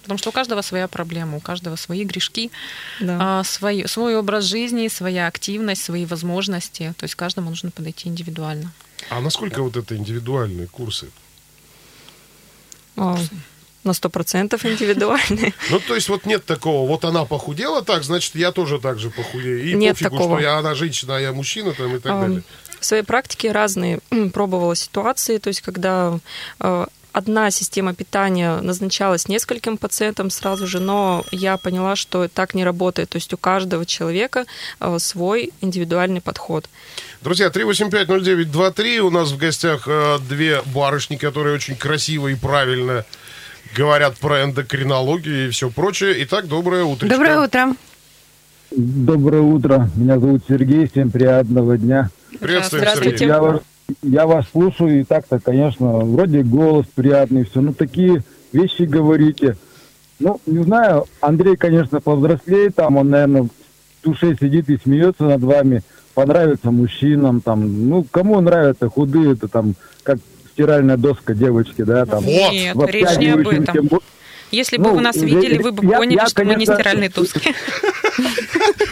Потому 0.06 0.20
что 0.20 0.30
у 0.30 0.32
каждого 0.32 0.62
своя 0.62 0.88
проблема, 0.88 1.38
у 1.38 1.40
каждого 1.40 1.76
свои 1.78 2.04
грешки, 2.04 2.52
да. 3.00 3.44
свой, 3.44 3.88
свой 3.88 4.16
образ 4.16 4.44
жизни, 4.44 4.88
своя 4.88 5.26
активность, 5.26 5.84
свои 5.84 6.06
возможности. 6.06 6.94
То 6.98 7.06
есть 7.06 7.16
каждому 7.16 7.50
нужно 7.50 7.72
подойти 7.72 8.08
индивидуально. 8.08 8.72
А 9.10 9.20
насколько 9.20 9.64
вот 9.64 9.76
это 9.78 9.98
индивидуальные 9.98 10.68
курсы? 10.68 11.10
О, 12.96 13.18
на 13.84 13.94
сто 13.94 14.10
процентов 14.10 14.64
индивидуальные. 14.64 15.56
Ну, 15.72 15.80
то 15.80 15.96
есть 15.96 16.08
вот 16.08 16.28
нет 16.28 16.46
такого, 16.46 16.88
вот 16.88 17.04
она 17.04 17.26
похудела 17.26 17.84
так, 17.84 18.04
значит, 18.04 18.36
я 18.36 18.52
тоже 18.52 18.80
так 18.80 19.00
же 19.00 19.10
похудею. 19.10 19.64
И 19.64 19.74
нет 19.74 19.98
пофигу, 19.98 20.18
такого. 20.18 20.38
что 20.38 20.44
я, 20.44 20.60
она 20.60 20.76
женщина, 20.76 21.18
а 21.18 21.20
я 21.20 21.34
мужчина 21.34 21.74
там, 21.74 21.96
и 21.96 22.00
так 22.00 22.12
а, 22.12 22.22
далее. 22.22 22.44
В 22.80 22.86
своей 22.86 23.02
практике 23.02 23.52
разные 23.52 24.02
пробовала 24.34 24.76
ситуации, 24.76 25.40
то 25.40 25.48
есть 25.48 25.62
когда 25.62 26.20
а, 26.60 26.90
одна 27.16 27.50
система 27.50 27.94
питания 27.94 28.60
назначалась 28.62 29.30
нескольким 29.30 29.78
пациентам 29.78 30.30
сразу 30.30 30.68
же, 30.68 30.82
но 30.82 31.24
я 31.32 31.56
поняла, 31.56 31.96
что 31.96 32.28
так 32.28 32.54
не 32.54 32.66
работает. 32.66 33.10
То 33.10 33.16
есть 33.16 33.34
у 33.34 33.38
каждого 33.38 33.86
человека 33.86 34.46
э, 34.82 34.98
свой 35.00 35.52
индивидуальный 35.62 36.20
подход. 36.20 36.70
Друзья, 37.22 37.48
3850923. 37.48 39.00
У 39.00 39.10
нас 39.10 39.32
в 39.32 39.38
гостях 39.38 39.88
э, 39.88 40.18
две 40.28 40.62
барышни, 40.76 41.16
которые 41.16 41.56
очень 41.56 41.78
красиво 41.78 42.28
и 42.28 42.36
правильно 42.36 43.06
говорят 43.74 44.18
про 44.18 44.44
эндокринологию 44.44 45.48
и 45.48 45.50
все 45.52 45.70
прочее. 45.70 46.16
Итак, 46.24 46.48
доброе 46.48 46.84
утро. 46.84 47.08
Доброе 47.08 47.40
утро. 47.40 47.76
Доброе 48.72 49.42
утро. 49.42 49.90
Меня 49.96 50.20
зовут 50.20 50.44
Сергей. 50.50 50.90
Всем 50.90 51.12
приятного 51.12 51.78
дня. 51.78 52.10
Приветствуем, 52.42 52.86
Сергей. 52.94 53.28
Я 53.28 53.40
вас 53.40 53.62
я 54.02 54.26
вас 54.26 54.46
слушаю, 54.52 55.02
и 55.02 55.04
так-то, 55.04 55.40
конечно, 55.40 56.00
вроде 56.00 56.44
голос 56.44 56.86
приятный, 56.94 57.46
все, 57.46 57.62
ну 57.62 57.74
такие 57.74 58.24
вещи 58.52 58.84
говорите. 58.84 59.58
Ну, 60.20 60.40
не 60.46 60.64
знаю, 60.64 61.06
Андрей, 61.22 61.58
конечно, 61.58 62.00
повзрослеет, 62.00 62.76
там 62.76 62.98
он, 62.98 63.10
наверное, 63.10 63.44
в 63.44 63.50
душе 64.04 64.36
сидит 64.40 64.70
и 64.70 64.78
смеется 64.78 65.24
над 65.24 65.42
вами, 65.42 65.82
понравится 66.14 66.72
мужчинам, 66.72 67.42
там, 67.42 67.90
ну, 67.90 68.06
кому 68.10 68.40
нравятся 68.40 68.90
худые, 68.90 69.34
это 69.34 69.48
там, 69.48 69.76
как 70.04 70.20
стиральная 70.54 70.96
доска 70.96 71.34
девочки, 71.34 71.82
да, 71.82 72.06
там. 72.06 72.26
Нет, 72.26 72.76
речь 72.88 73.18
не 73.18 73.30
об 73.32 73.48
этом. 73.48 73.66
Тем, 73.66 74.00
если 74.56 74.78
бы 74.78 74.90
ну, 74.90 74.96
вы 74.96 75.02
нас 75.02 75.16
видели, 75.18 75.58
вы 75.62 75.72
бы 75.72 75.86
я, 75.86 75.98
поняли, 75.98 76.16
я, 76.16 76.28
что 76.28 76.38
конечно... 76.38 76.54
мы 76.54 76.60
не 76.60 76.66
стиральные 76.66 77.10
доски. 77.16 77.54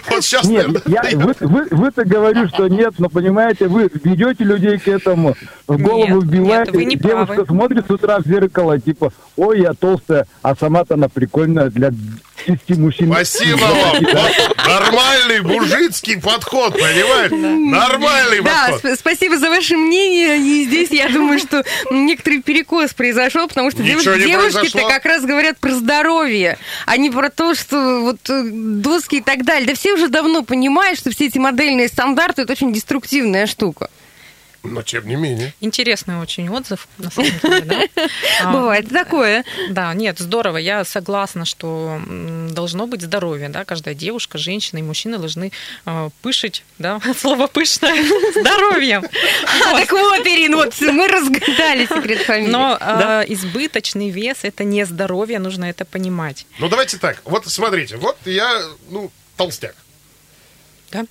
Вот 0.10 0.24
сейчас, 0.24 0.46
нет, 0.46 0.68
я, 0.86 1.04
вы, 1.14 1.34
вы, 1.40 1.68
вы-то 1.72 2.06
говорю, 2.06 2.48
что 2.50 2.68
нет, 2.68 2.96
но 2.98 3.10
понимаете, 3.10 3.68
вы 3.68 3.90
ведете 4.04 4.44
людей 4.44 4.78
к 4.78 4.88
этому, 4.88 5.36
в 5.68 5.78
голову 5.82 6.22
нет, 6.22 6.24
вбиваете, 6.24 6.72
нет, 6.72 6.76
вы 6.76 6.86
не 6.86 6.96
девушка 6.96 7.34
правы. 7.34 7.48
смотрит 7.48 7.88
с 7.88 7.90
утра 7.90 8.20
в 8.20 8.28
зеркало, 8.28 8.80
типа, 8.80 9.14
ой, 9.38 9.62
я 9.62 9.74
толстая, 9.74 10.28
а 10.42 10.56
сама-то 10.56 10.96
она 10.96 11.10
прикольная 11.10 11.70
для 11.70 11.92
10 12.48 12.78
мужчин. 12.78 13.12
Спасибо 13.12 13.60
вам. 13.60 14.04
Нормальный 14.66 15.42
мужицкий 15.42 16.20
подход, 16.20 16.74
понимаешь? 16.74 17.32
Нормальный 17.32 18.42
подход. 18.42 18.82
Да, 18.84 18.96
спасибо 18.96 19.38
за 19.38 19.50
ваше 19.50 19.78
мнение. 19.78 20.38
И 20.38 20.66
здесь 20.66 20.90
я 20.92 21.10
думаю, 21.10 21.40
что 21.40 21.64
некоторый 21.92 22.42
перекос 22.42 22.94
произошел, 22.94 23.48
потому 23.48 23.72
что 23.72 23.84
девушки-то 23.84 24.88
как 24.88 25.06
раз 25.06 25.24
говорят 25.24 25.58
про 25.60 25.72
здоровье, 25.72 26.58
а 26.86 26.98
не 26.98 27.10
про 27.10 27.30
то, 27.30 27.56
что 27.56 28.02
вот 28.02 28.30
э, 28.30 28.44
доски 28.46 29.18
и 29.18 29.22
так 29.22 29.44
далее. 29.46 29.68
Да 29.68 29.76
все 29.76 29.94
уже 29.94 30.08
давно 30.08 30.44
понимают, 30.44 31.00
что 31.00 31.12
все 31.12 31.28
эти 31.28 31.38
модельные 31.38 31.88
стандарты 31.88 32.44
это 32.44 32.54
очень 32.54 32.74
деструктивная 32.74 33.48
штука. 33.48 33.90
Но 34.64 34.82
тем 34.82 35.06
не 35.08 35.16
менее. 35.16 35.54
Интересный 35.60 36.20
очень 36.20 36.50
отзыв, 36.50 36.88
на 36.98 37.12
самом 37.12 37.32
деле, 37.44 37.90
да? 37.96 38.08
А, 38.42 38.52
Бывает 38.52 38.90
такое. 38.90 39.44
Да, 39.70 39.94
нет, 39.94 40.20
здорово. 40.20 40.58
Я 40.58 40.86
согласна, 40.86 41.44
что 41.44 42.00
должно 42.50 42.88
быть 42.88 43.02
здоровье, 43.02 43.50
да, 43.50 43.66
каждая 43.66 43.94
девушка, 43.94 44.38
женщина 44.38 44.80
и 44.80 44.82
мужчина 44.82 45.18
должны 45.18 45.52
э, 45.86 46.10
пышить, 46.22 46.64
да, 46.80 47.02
слово 47.18 47.48
пышное, 47.48 48.04
здоровьем. 48.36 49.04
А, 49.04 49.80
так 49.80 49.92
вот, 49.92 50.26
Ирина, 50.26 50.58
вот 50.58 50.80
мы 50.80 51.08
разгадали 51.10 51.86
секрет 51.86 52.22
фамилии. 52.22 52.50
Но 52.50 52.78
а, 52.80 53.24
избыточный 53.28 54.10
вес– 54.10 54.40
это 54.44 54.64
не 54.64 54.86
здоровье, 54.86 55.40
нужно 55.40 55.66
это 55.66 55.84
понимать. 55.84 56.46
Ну, 56.60 56.70
давайте 56.70 56.98
так. 56.98 57.22
Вот 57.26 57.46
смотрите, 57.48 57.98
вот 57.98 58.18
я, 58.26 58.62
ну, 58.90 59.12
толстяк. 59.36 59.76
Да? 60.92 61.06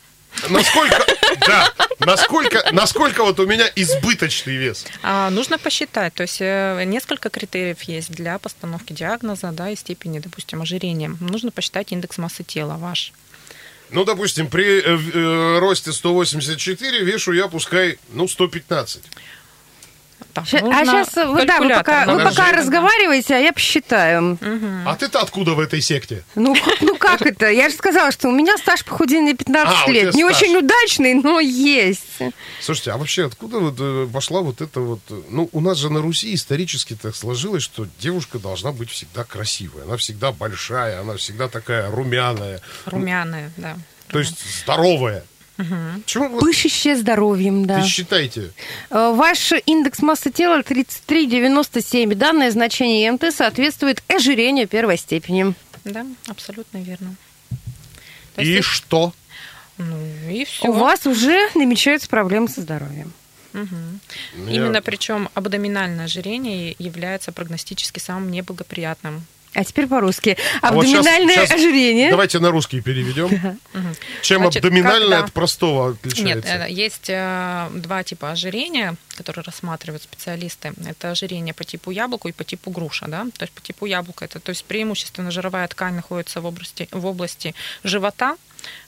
Насколько, 0.49 1.05
да, 1.41 1.73
насколько, 2.01 2.65
насколько 2.73 3.23
вот 3.23 3.41
у 3.41 3.47
меня 3.47 3.67
избыточный 3.77 4.57
вес? 4.57 4.87
А, 5.03 5.31
нужно 5.31 5.59
посчитать. 5.59 6.15
То 6.15 6.23
есть 6.23 6.41
э, 6.41 6.83
несколько 6.85 7.31
критериев 7.31 7.83
есть 7.83 8.11
для 8.11 8.39
постановки 8.39 8.93
диагноза 8.93 9.51
да, 9.53 9.71
и 9.71 9.77
степени, 9.77 10.19
допустим, 10.19 10.63
ожирения. 10.63 11.17
Нужно 11.21 11.51
посчитать 11.51 11.93
индекс 11.93 12.19
массы 12.19 12.45
тела 12.45 12.77
ваш. 12.77 13.13
Ну, 13.91 14.05
допустим, 14.05 14.49
при 14.49 14.81
э, 14.81 14.99
э, 15.15 15.59
росте 15.59 15.93
184 15.93 17.05
вешу 17.05 17.33
я 17.33 17.49
пускай, 17.49 17.99
ну, 18.13 18.27
115. 18.27 19.03
Так, 20.33 20.47
Ща, 20.47 20.59
а 20.59 20.85
сейчас 20.85 21.15
вы, 21.15 21.45
да, 21.45 21.59
вы 21.59 21.69
пока, 21.69 22.07
вы 22.07 22.23
пока 22.23 22.53
разговариваете, 22.53 23.35
а 23.35 23.39
я 23.39 23.53
посчитаю. 23.53 24.35
Угу. 24.35 24.67
А 24.87 24.97
ты-то 24.97 25.21
откуда 25.21 25.53
в 25.53 25.61
этой 25.61 25.81
секте? 25.81 26.25
Ну, 26.35 26.57
ну 26.81 26.97
как 26.97 27.23
это? 27.27 27.51
Я 27.51 27.69
же 27.69 27.75
сказала, 27.75 28.13
что 28.13 28.29
у 28.29 28.33
меня 28.33 28.57
стаж 28.57 28.85
похудения 28.85 29.35
15 29.35 29.75
а, 29.75 29.91
лет. 29.91 30.15
Не 30.15 30.25
стаж. 30.25 30.43
очень 30.43 30.57
удачный, 30.57 31.15
но 31.15 31.41
есть. 31.41 32.19
Слушайте, 32.61 32.93
а 32.93 32.97
вообще 32.97 33.27
откуда 33.27 33.59
вот 33.59 33.77
э, 33.79 34.09
пошла 34.13 34.41
вот 34.41 34.61
эта 34.61 34.81
вот... 34.81 35.01
Ну, 35.29 35.49
у 35.53 35.61
нас 35.61 35.79
же 35.79 35.91
на 35.91 36.01
Руси 36.01 36.35
исторически 36.35 36.97
так 37.01 37.15
сложилось, 37.17 37.63
что 37.63 37.87
девушка 37.99 38.39
должна 38.39 38.73
быть 38.73 38.91
всегда 38.91 39.25
красивая. 39.25 39.85
Она 39.85 39.97
всегда 39.97 40.33
большая, 40.33 41.01
она 41.01 41.17
всегда 41.17 41.49
такая 41.49 41.91
румяная. 41.91 42.61
Румяная, 42.87 43.51
да. 43.57 43.77
То 44.09 44.19
есть 44.19 44.37
здоровая. 44.63 45.25
Угу. 45.59 46.03
Чего 46.07 46.39
Пышущее 46.39 46.97
здоровьем, 46.97 47.67
да. 47.67 47.81
Вы 47.81 47.87
считайте. 47.87 48.51
Э, 48.91 49.13
ваш 49.15 49.53
индекс 49.67 50.01
массы 50.01 50.31
тела 50.31 50.61
33,97. 50.61 52.15
Данное 52.15 52.51
значение 52.51 53.13
МТ 53.13 53.35
соответствует 53.35 54.03
ожирению 54.09 54.67
первой 54.67 54.97
степени. 54.97 55.55
Да, 55.85 56.07
абсолютно 56.27 56.79
верно. 56.79 57.17
То 58.35 58.43
и 58.43 58.61
что? 58.63 59.13
Ну, 59.79 59.97
и 60.31 60.45
все. 60.45 60.69
У 60.69 60.73
вас 60.73 61.07
уже 61.07 61.51
намечаются 61.55 62.09
проблемы 62.09 62.49
со 62.49 62.63
здоровьем. 62.63 63.13
Угу. 63.55 64.47
Я... 64.47 64.53
Именно 64.53 64.81
причем 64.81 65.29
абдоминальное 65.35 66.07
ожирение 66.07 66.75
является 66.79 67.33
прогностически 67.33 67.99
самым 67.99 68.31
неблагоприятным 68.31 69.25
А 69.55 69.65
теперь 69.65 69.87
по-русски. 69.87 70.37
Абдоминальное 70.63 71.37
а 71.37 71.41
вот 71.41 71.47
сейчас, 71.49 71.51
ожирение. 71.51 72.11
Давайте 72.11 72.39
на 72.39 72.51
русский 72.51 72.81
переведем. 72.81 73.29
Чем 74.23 74.43
Значит, 74.43 74.65
абдоминальное 74.65 75.19
когда... 75.19 75.25
от 75.25 75.33
простого 75.33 75.91
отличается? 75.91 76.59
Нет, 76.59 76.71
есть 76.71 77.11
э, 77.11 77.69
два 77.75 78.03
типа 78.03 78.31
ожирения, 78.31 78.97
которые 79.17 79.45
рассматривают 79.45 80.03
специалисты. 80.03 80.73
Это 80.89 81.11
ожирение 81.11 81.53
по 81.53 81.65
типу 81.65 81.91
яблоку 81.91 82.29
и 82.29 82.33
по 82.33 82.45
типу 82.45 82.71
груша. 82.71 83.07
Да? 83.09 83.27
То 83.37 83.43
есть 83.43 83.53
по 83.53 83.61
типу 83.61 83.85
яблока 83.85 84.25
это 84.25 84.41
то 84.41 84.51
есть 84.51 84.65
преимущественно 84.65 85.31
жировая 85.31 85.69
ткань 85.69 85.95
находится 85.95 86.41
в 86.41 86.47
области, 86.47 86.89
в 86.91 87.05
области 87.05 87.55
живота, 87.85 88.37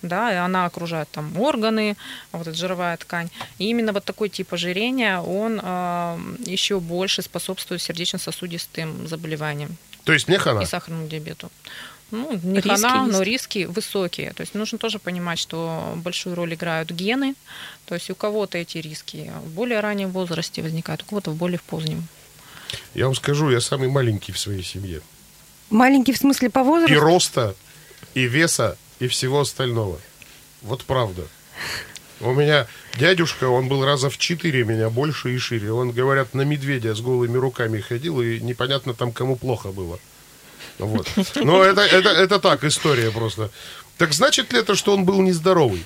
да, 0.02 0.32
и 0.32 0.36
она 0.36 0.66
окружает 0.66 1.08
там 1.10 1.38
органы, 1.38 1.96
вот 2.32 2.46
эта 2.46 2.56
жировая 2.56 2.96
ткань. 2.96 3.28
И 3.58 3.68
именно 3.68 3.92
вот 3.92 4.04
такой 4.04 4.28
тип 4.28 4.52
ожирения, 4.54 5.20
он 5.20 5.60
э, 5.62 6.18
еще 6.46 6.80
больше 6.80 7.22
способствует 7.22 7.82
сердечно-сосудистым 7.82 9.06
заболеваниям. 9.06 9.76
То 10.04 10.12
есть 10.12 10.28
мне 10.28 10.38
хана? 10.38 10.60
И 10.60 10.66
сахарному 10.66 11.08
диабету. 11.08 11.50
Ну, 12.10 12.38
не 12.42 12.60
риски 12.60 12.68
хана, 12.68 13.06
есть. 13.06 13.12
но 13.12 13.22
риски 13.22 13.64
высокие. 13.64 14.32
То 14.34 14.42
есть 14.42 14.54
нужно 14.54 14.78
тоже 14.78 14.98
понимать, 14.98 15.38
что 15.38 15.94
большую 15.96 16.36
роль 16.36 16.54
играют 16.54 16.90
гены. 16.90 17.34
То 17.86 17.94
есть 17.94 18.10
у 18.10 18.14
кого-то 18.14 18.58
эти 18.58 18.78
риски 18.78 19.32
в 19.44 19.50
более 19.50 19.80
раннем 19.80 20.10
возрасте 20.10 20.62
возникают, 20.62 21.02
у 21.02 21.06
кого-то 21.06 21.30
в 21.30 21.36
более 21.36 21.58
позднем. 21.58 22.06
Я 22.94 23.06
вам 23.06 23.14
скажу, 23.14 23.50
я 23.50 23.60
самый 23.60 23.88
маленький 23.88 24.32
в 24.32 24.38
своей 24.38 24.62
семье. 24.62 25.00
Маленький 25.70 26.12
в 26.12 26.18
смысле 26.18 26.50
по 26.50 26.62
возрасту? 26.62 26.94
И 26.94 26.98
роста, 26.98 27.54
и 28.14 28.26
веса, 28.26 28.76
и 29.00 29.08
всего 29.08 29.40
остального. 29.40 29.98
Вот 30.62 30.84
правда. 30.84 31.26
У 32.20 32.32
меня 32.32 32.66
дядюшка, 32.98 33.48
он 33.48 33.68
был 33.68 33.84
раза 33.84 34.08
в 34.08 34.18
четыре 34.18 34.64
меня 34.64 34.88
больше 34.88 35.34
и 35.34 35.38
шире. 35.38 35.72
Он, 35.72 35.90
говорят, 35.90 36.34
на 36.34 36.42
медведя 36.42 36.94
с 36.94 37.00
голыми 37.00 37.36
руками 37.36 37.80
ходил, 37.80 38.20
и 38.20 38.40
непонятно 38.40 38.94
там, 38.94 39.12
кому 39.12 39.36
плохо 39.36 39.72
было. 39.72 39.98
Вот. 40.78 41.08
Но 41.36 41.62
это, 41.62 41.82
это, 41.82 42.10
это 42.10 42.38
так, 42.38 42.64
история 42.64 43.10
просто. 43.10 43.50
Так 43.98 44.12
значит 44.12 44.52
ли 44.52 44.60
это, 44.60 44.74
что 44.74 44.94
он 44.94 45.04
был 45.04 45.20
нездоровый? 45.22 45.84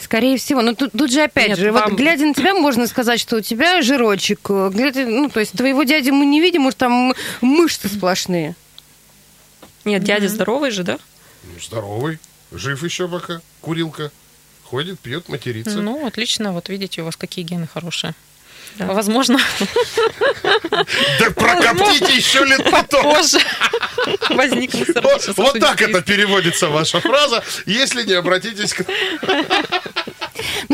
Скорее 0.00 0.36
всего. 0.36 0.60
Но 0.62 0.74
тут, 0.74 0.92
тут 0.92 1.10
же 1.10 1.22
опять 1.22 1.48
Нет, 1.48 1.58
же, 1.58 1.72
вам... 1.72 1.90
вот 1.90 1.98
глядя 1.98 2.26
на 2.26 2.34
тебя, 2.34 2.54
можно 2.54 2.86
сказать, 2.86 3.20
что 3.20 3.36
у 3.36 3.40
тебя 3.40 3.80
жирочек. 3.82 4.40
Глядя, 4.48 5.06
ну, 5.06 5.30
то 5.30 5.40
есть 5.40 5.52
твоего 5.52 5.82
дяди 5.84 6.10
мы 6.10 6.26
не 6.26 6.40
видим, 6.40 6.62
может, 6.62 6.78
там 6.78 7.14
мышцы 7.40 7.88
сплошные. 7.88 8.54
Нет, 9.84 10.02
дядя 10.02 10.26
mm-hmm. 10.26 10.28
здоровый 10.28 10.70
же, 10.70 10.82
да? 10.82 10.98
Ну, 11.44 11.60
здоровый. 11.60 12.18
Жив 12.52 12.82
еще 12.82 13.08
пока. 13.08 13.40
Курилка. 13.60 14.10
Ходит, 14.74 14.98
пьет, 14.98 15.28
матерится. 15.28 15.80
Ну, 15.80 16.04
отлично. 16.04 16.52
Вот 16.52 16.68
видите, 16.68 17.02
у 17.02 17.04
вас 17.04 17.14
какие 17.14 17.44
гены 17.44 17.68
хорошие. 17.72 18.12
Да. 18.74 18.86
Возможно. 18.86 19.38
Да 21.20 21.30
прокоптите 21.30 22.16
еще 22.16 22.44
лет 22.44 22.68
потом. 22.68 23.04
Позже 23.04 23.38
возникнет 24.30 24.88
Вот 25.36 25.60
так 25.60 25.80
это 25.80 26.02
переводится 26.02 26.70
ваша 26.70 27.00
фраза, 27.00 27.44
если 27.66 28.02
не 28.02 28.14
обратитесь 28.14 28.74
к... 28.74 28.84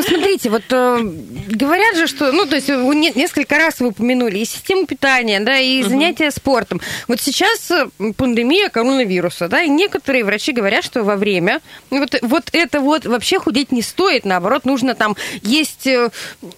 Ну, 0.00 0.06
смотрите, 0.06 0.48
вот 0.48 0.62
э, 0.70 0.98
говорят 1.50 1.94
же, 1.94 2.06
что, 2.06 2.32
ну, 2.32 2.46
то 2.46 2.56
есть 2.56 2.68
вы 2.68 2.94
не, 2.94 3.12
несколько 3.14 3.58
раз 3.58 3.80
вы 3.80 3.88
упомянули 3.88 4.38
и 4.38 4.46
систему 4.46 4.86
питания, 4.86 5.40
да, 5.40 5.58
и 5.58 5.82
угу. 5.82 5.90
занятия 5.90 6.30
спортом. 6.30 6.80
Вот 7.06 7.20
сейчас 7.20 7.70
э, 7.70 7.90
пандемия 8.16 8.70
коронавируса, 8.70 9.48
да, 9.48 9.60
и 9.60 9.68
некоторые 9.68 10.24
врачи 10.24 10.52
говорят, 10.52 10.84
что 10.84 11.04
во 11.04 11.16
время 11.16 11.60
вот, 11.90 12.14
вот 12.22 12.48
это 12.52 12.80
вот 12.80 13.04
вообще 13.04 13.38
худеть 13.38 13.72
не 13.72 13.82
стоит, 13.82 14.24
наоборот, 14.24 14.64
нужно 14.64 14.94
там 14.94 15.16
есть 15.42 15.86
э, 15.86 16.08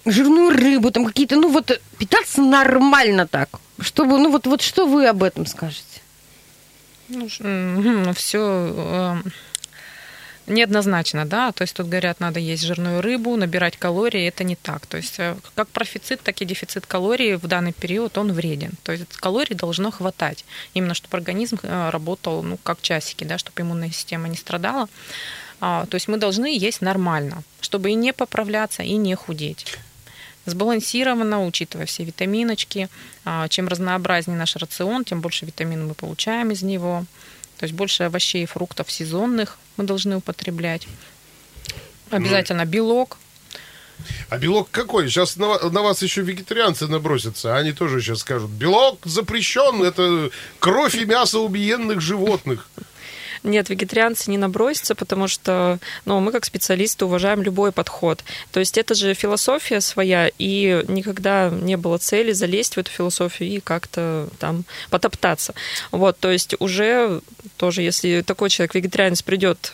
жирную 0.05 0.51
рыбу, 0.51 0.91
там 0.91 1.03
какие-то, 1.03 1.35
ну, 1.35 1.49
вот 1.49 1.81
питаться 1.97 2.41
нормально 2.41 3.27
так, 3.27 3.49
чтобы, 3.77 4.19
ну, 4.19 4.31
вот, 4.31 4.47
вот 4.47 4.61
что 4.61 4.87
вы 4.87 5.05
об 5.05 5.21
этом 5.21 5.45
скажете? 5.47 5.83
Ну, 7.09 7.27
все 8.13 9.21
неоднозначно, 10.47 11.25
да, 11.25 11.51
то 11.51 11.63
есть 11.63 11.75
тут 11.75 11.87
говорят, 11.87 12.19
надо 12.19 12.39
есть 12.39 12.63
жирную 12.63 13.01
рыбу, 13.01 13.35
набирать 13.35 13.77
калории, 13.77 14.27
это 14.27 14.43
не 14.43 14.55
так. 14.55 14.85
То 14.85 14.97
есть 14.97 15.19
э, 15.19 15.35
как 15.55 15.67
профицит, 15.69 16.21
так 16.21 16.41
и 16.41 16.45
дефицит 16.45 16.85
калорий 16.85 17.35
в 17.35 17.47
данный 17.47 17.73
период, 17.73 18.17
он 18.17 18.31
вреден. 18.31 18.71
То 18.83 18.91
есть 18.91 19.05
калорий 19.17 19.55
должно 19.55 19.91
хватать, 19.91 20.45
именно 20.73 20.93
чтобы 20.93 21.17
организм 21.17 21.59
э, 21.63 21.89
работал, 21.89 22.43
ну, 22.43 22.57
как 22.63 22.81
часики, 22.81 23.23
да, 23.23 23.37
чтобы 23.37 23.61
иммунная 23.61 23.91
система 23.91 24.27
не 24.27 24.37
страдала. 24.37 24.87
А, 25.61 25.85
то 25.85 25.95
есть 25.95 26.07
мы 26.07 26.17
должны 26.17 26.57
есть 26.57 26.81
нормально, 26.81 27.43
чтобы 27.61 27.91
и 27.91 27.93
не 27.95 28.13
поправляться, 28.13 28.83
и 28.83 28.95
не 28.95 29.15
худеть 29.15 29.77
сбалансированно, 30.45 31.45
учитывая 31.45 31.85
все 31.85 32.03
витаминочки. 32.03 32.89
А, 33.25 33.47
чем 33.47 33.67
разнообразнее 33.67 34.37
наш 34.37 34.55
рацион, 34.55 35.05
тем 35.05 35.21
больше 35.21 35.45
витаминов 35.45 35.87
мы 35.87 35.93
получаем 35.93 36.51
из 36.51 36.63
него. 36.63 37.05
То 37.63 37.65
есть 37.65 37.75
больше 37.75 38.03
овощей 38.03 38.43
и 38.43 38.45
фруктов 38.45 38.91
сезонных 38.91 39.57
мы 39.77 39.85
должны 39.85 40.17
употреблять. 40.17 40.85
Обязательно 42.09 42.65
белок. 42.65 43.17
А 44.27 44.37
белок 44.37 44.67
какой? 44.69 45.07
Сейчас 45.07 45.37
на, 45.37 45.69
на 45.69 45.81
вас 45.81 46.01
еще 46.01 46.23
вегетарианцы 46.23 46.87
набросятся. 46.87 47.55
Они 47.55 47.71
тоже 47.71 48.01
сейчас 48.01 48.19
скажут, 48.19 48.51
белок 48.51 48.99
запрещен, 49.05 49.81
это 49.81 50.29
кровь 50.59 50.95
и 50.95 51.05
мясо 51.05 51.39
убиенных 51.39 52.01
животных. 52.01 52.67
Нет, 53.43 53.69
вегетарианцы 53.69 54.31
не 54.31 54.37
набросятся, 54.37 54.95
потому 54.95 55.27
что 55.27 55.79
ну, 56.05 56.19
мы 56.19 56.31
как 56.31 56.45
специалисты 56.45 57.05
уважаем 57.05 57.41
любой 57.41 57.71
подход. 57.71 58.23
То 58.51 58.59
есть 58.59 58.77
это 58.77 58.95
же 58.95 59.13
философия 59.13 59.81
своя, 59.81 60.29
и 60.37 60.83
никогда 60.87 61.49
не 61.49 61.77
было 61.77 61.97
цели 61.97 62.31
залезть 62.31 62.75
в 62.75 62.77
эту 62.79 62.91
философию 62.91 63.49
и 63.49 63.59
как-то 63.59 64.29
там 64.39 64.63
потоптаться. 64.89 65.53
Вот, 65.91 66.17
то 66.19 66.31
есть 66.31 66.55
уже 66.59 67.21
тоже, 67.57 67.81
если 67.81 68.21
такой 68.21 68.49
человек, 68.49 68.75
вегетарианец, 68.75 69.21
придет 69.21 69.73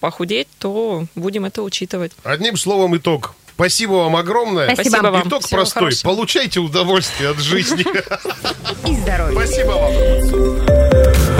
похудеть, 0.00 0.48
то 0.58 1.04
будем 1.14 1.44
это 1.44 1.62
учитывать. 1.62 2.12
Одним 2.24 2.56
словом, 2.56 2.96
итог. 2.96 3.34
Спасибо 3.54 3.92
вам 3.92 4.16
огромное. 4.16 4.74
Спасибо, 4.74 4.96
Спасибо 4.96 5.10
вам. 5.10 5.28
Итог 5.28 5.44
Всего 5.44 5.58
простой. 5.58 5.82
Хорошего. 5.82 6.08
Получайте 6.08 6.60
удовольствие 6.60 7.28
от 7.28 7.38
жизни. 7.38 7.84
И 8.90 8.96
здоровья. 8.96 9.34
Спасибо 9.34 9.70
вам. 9.72 10.69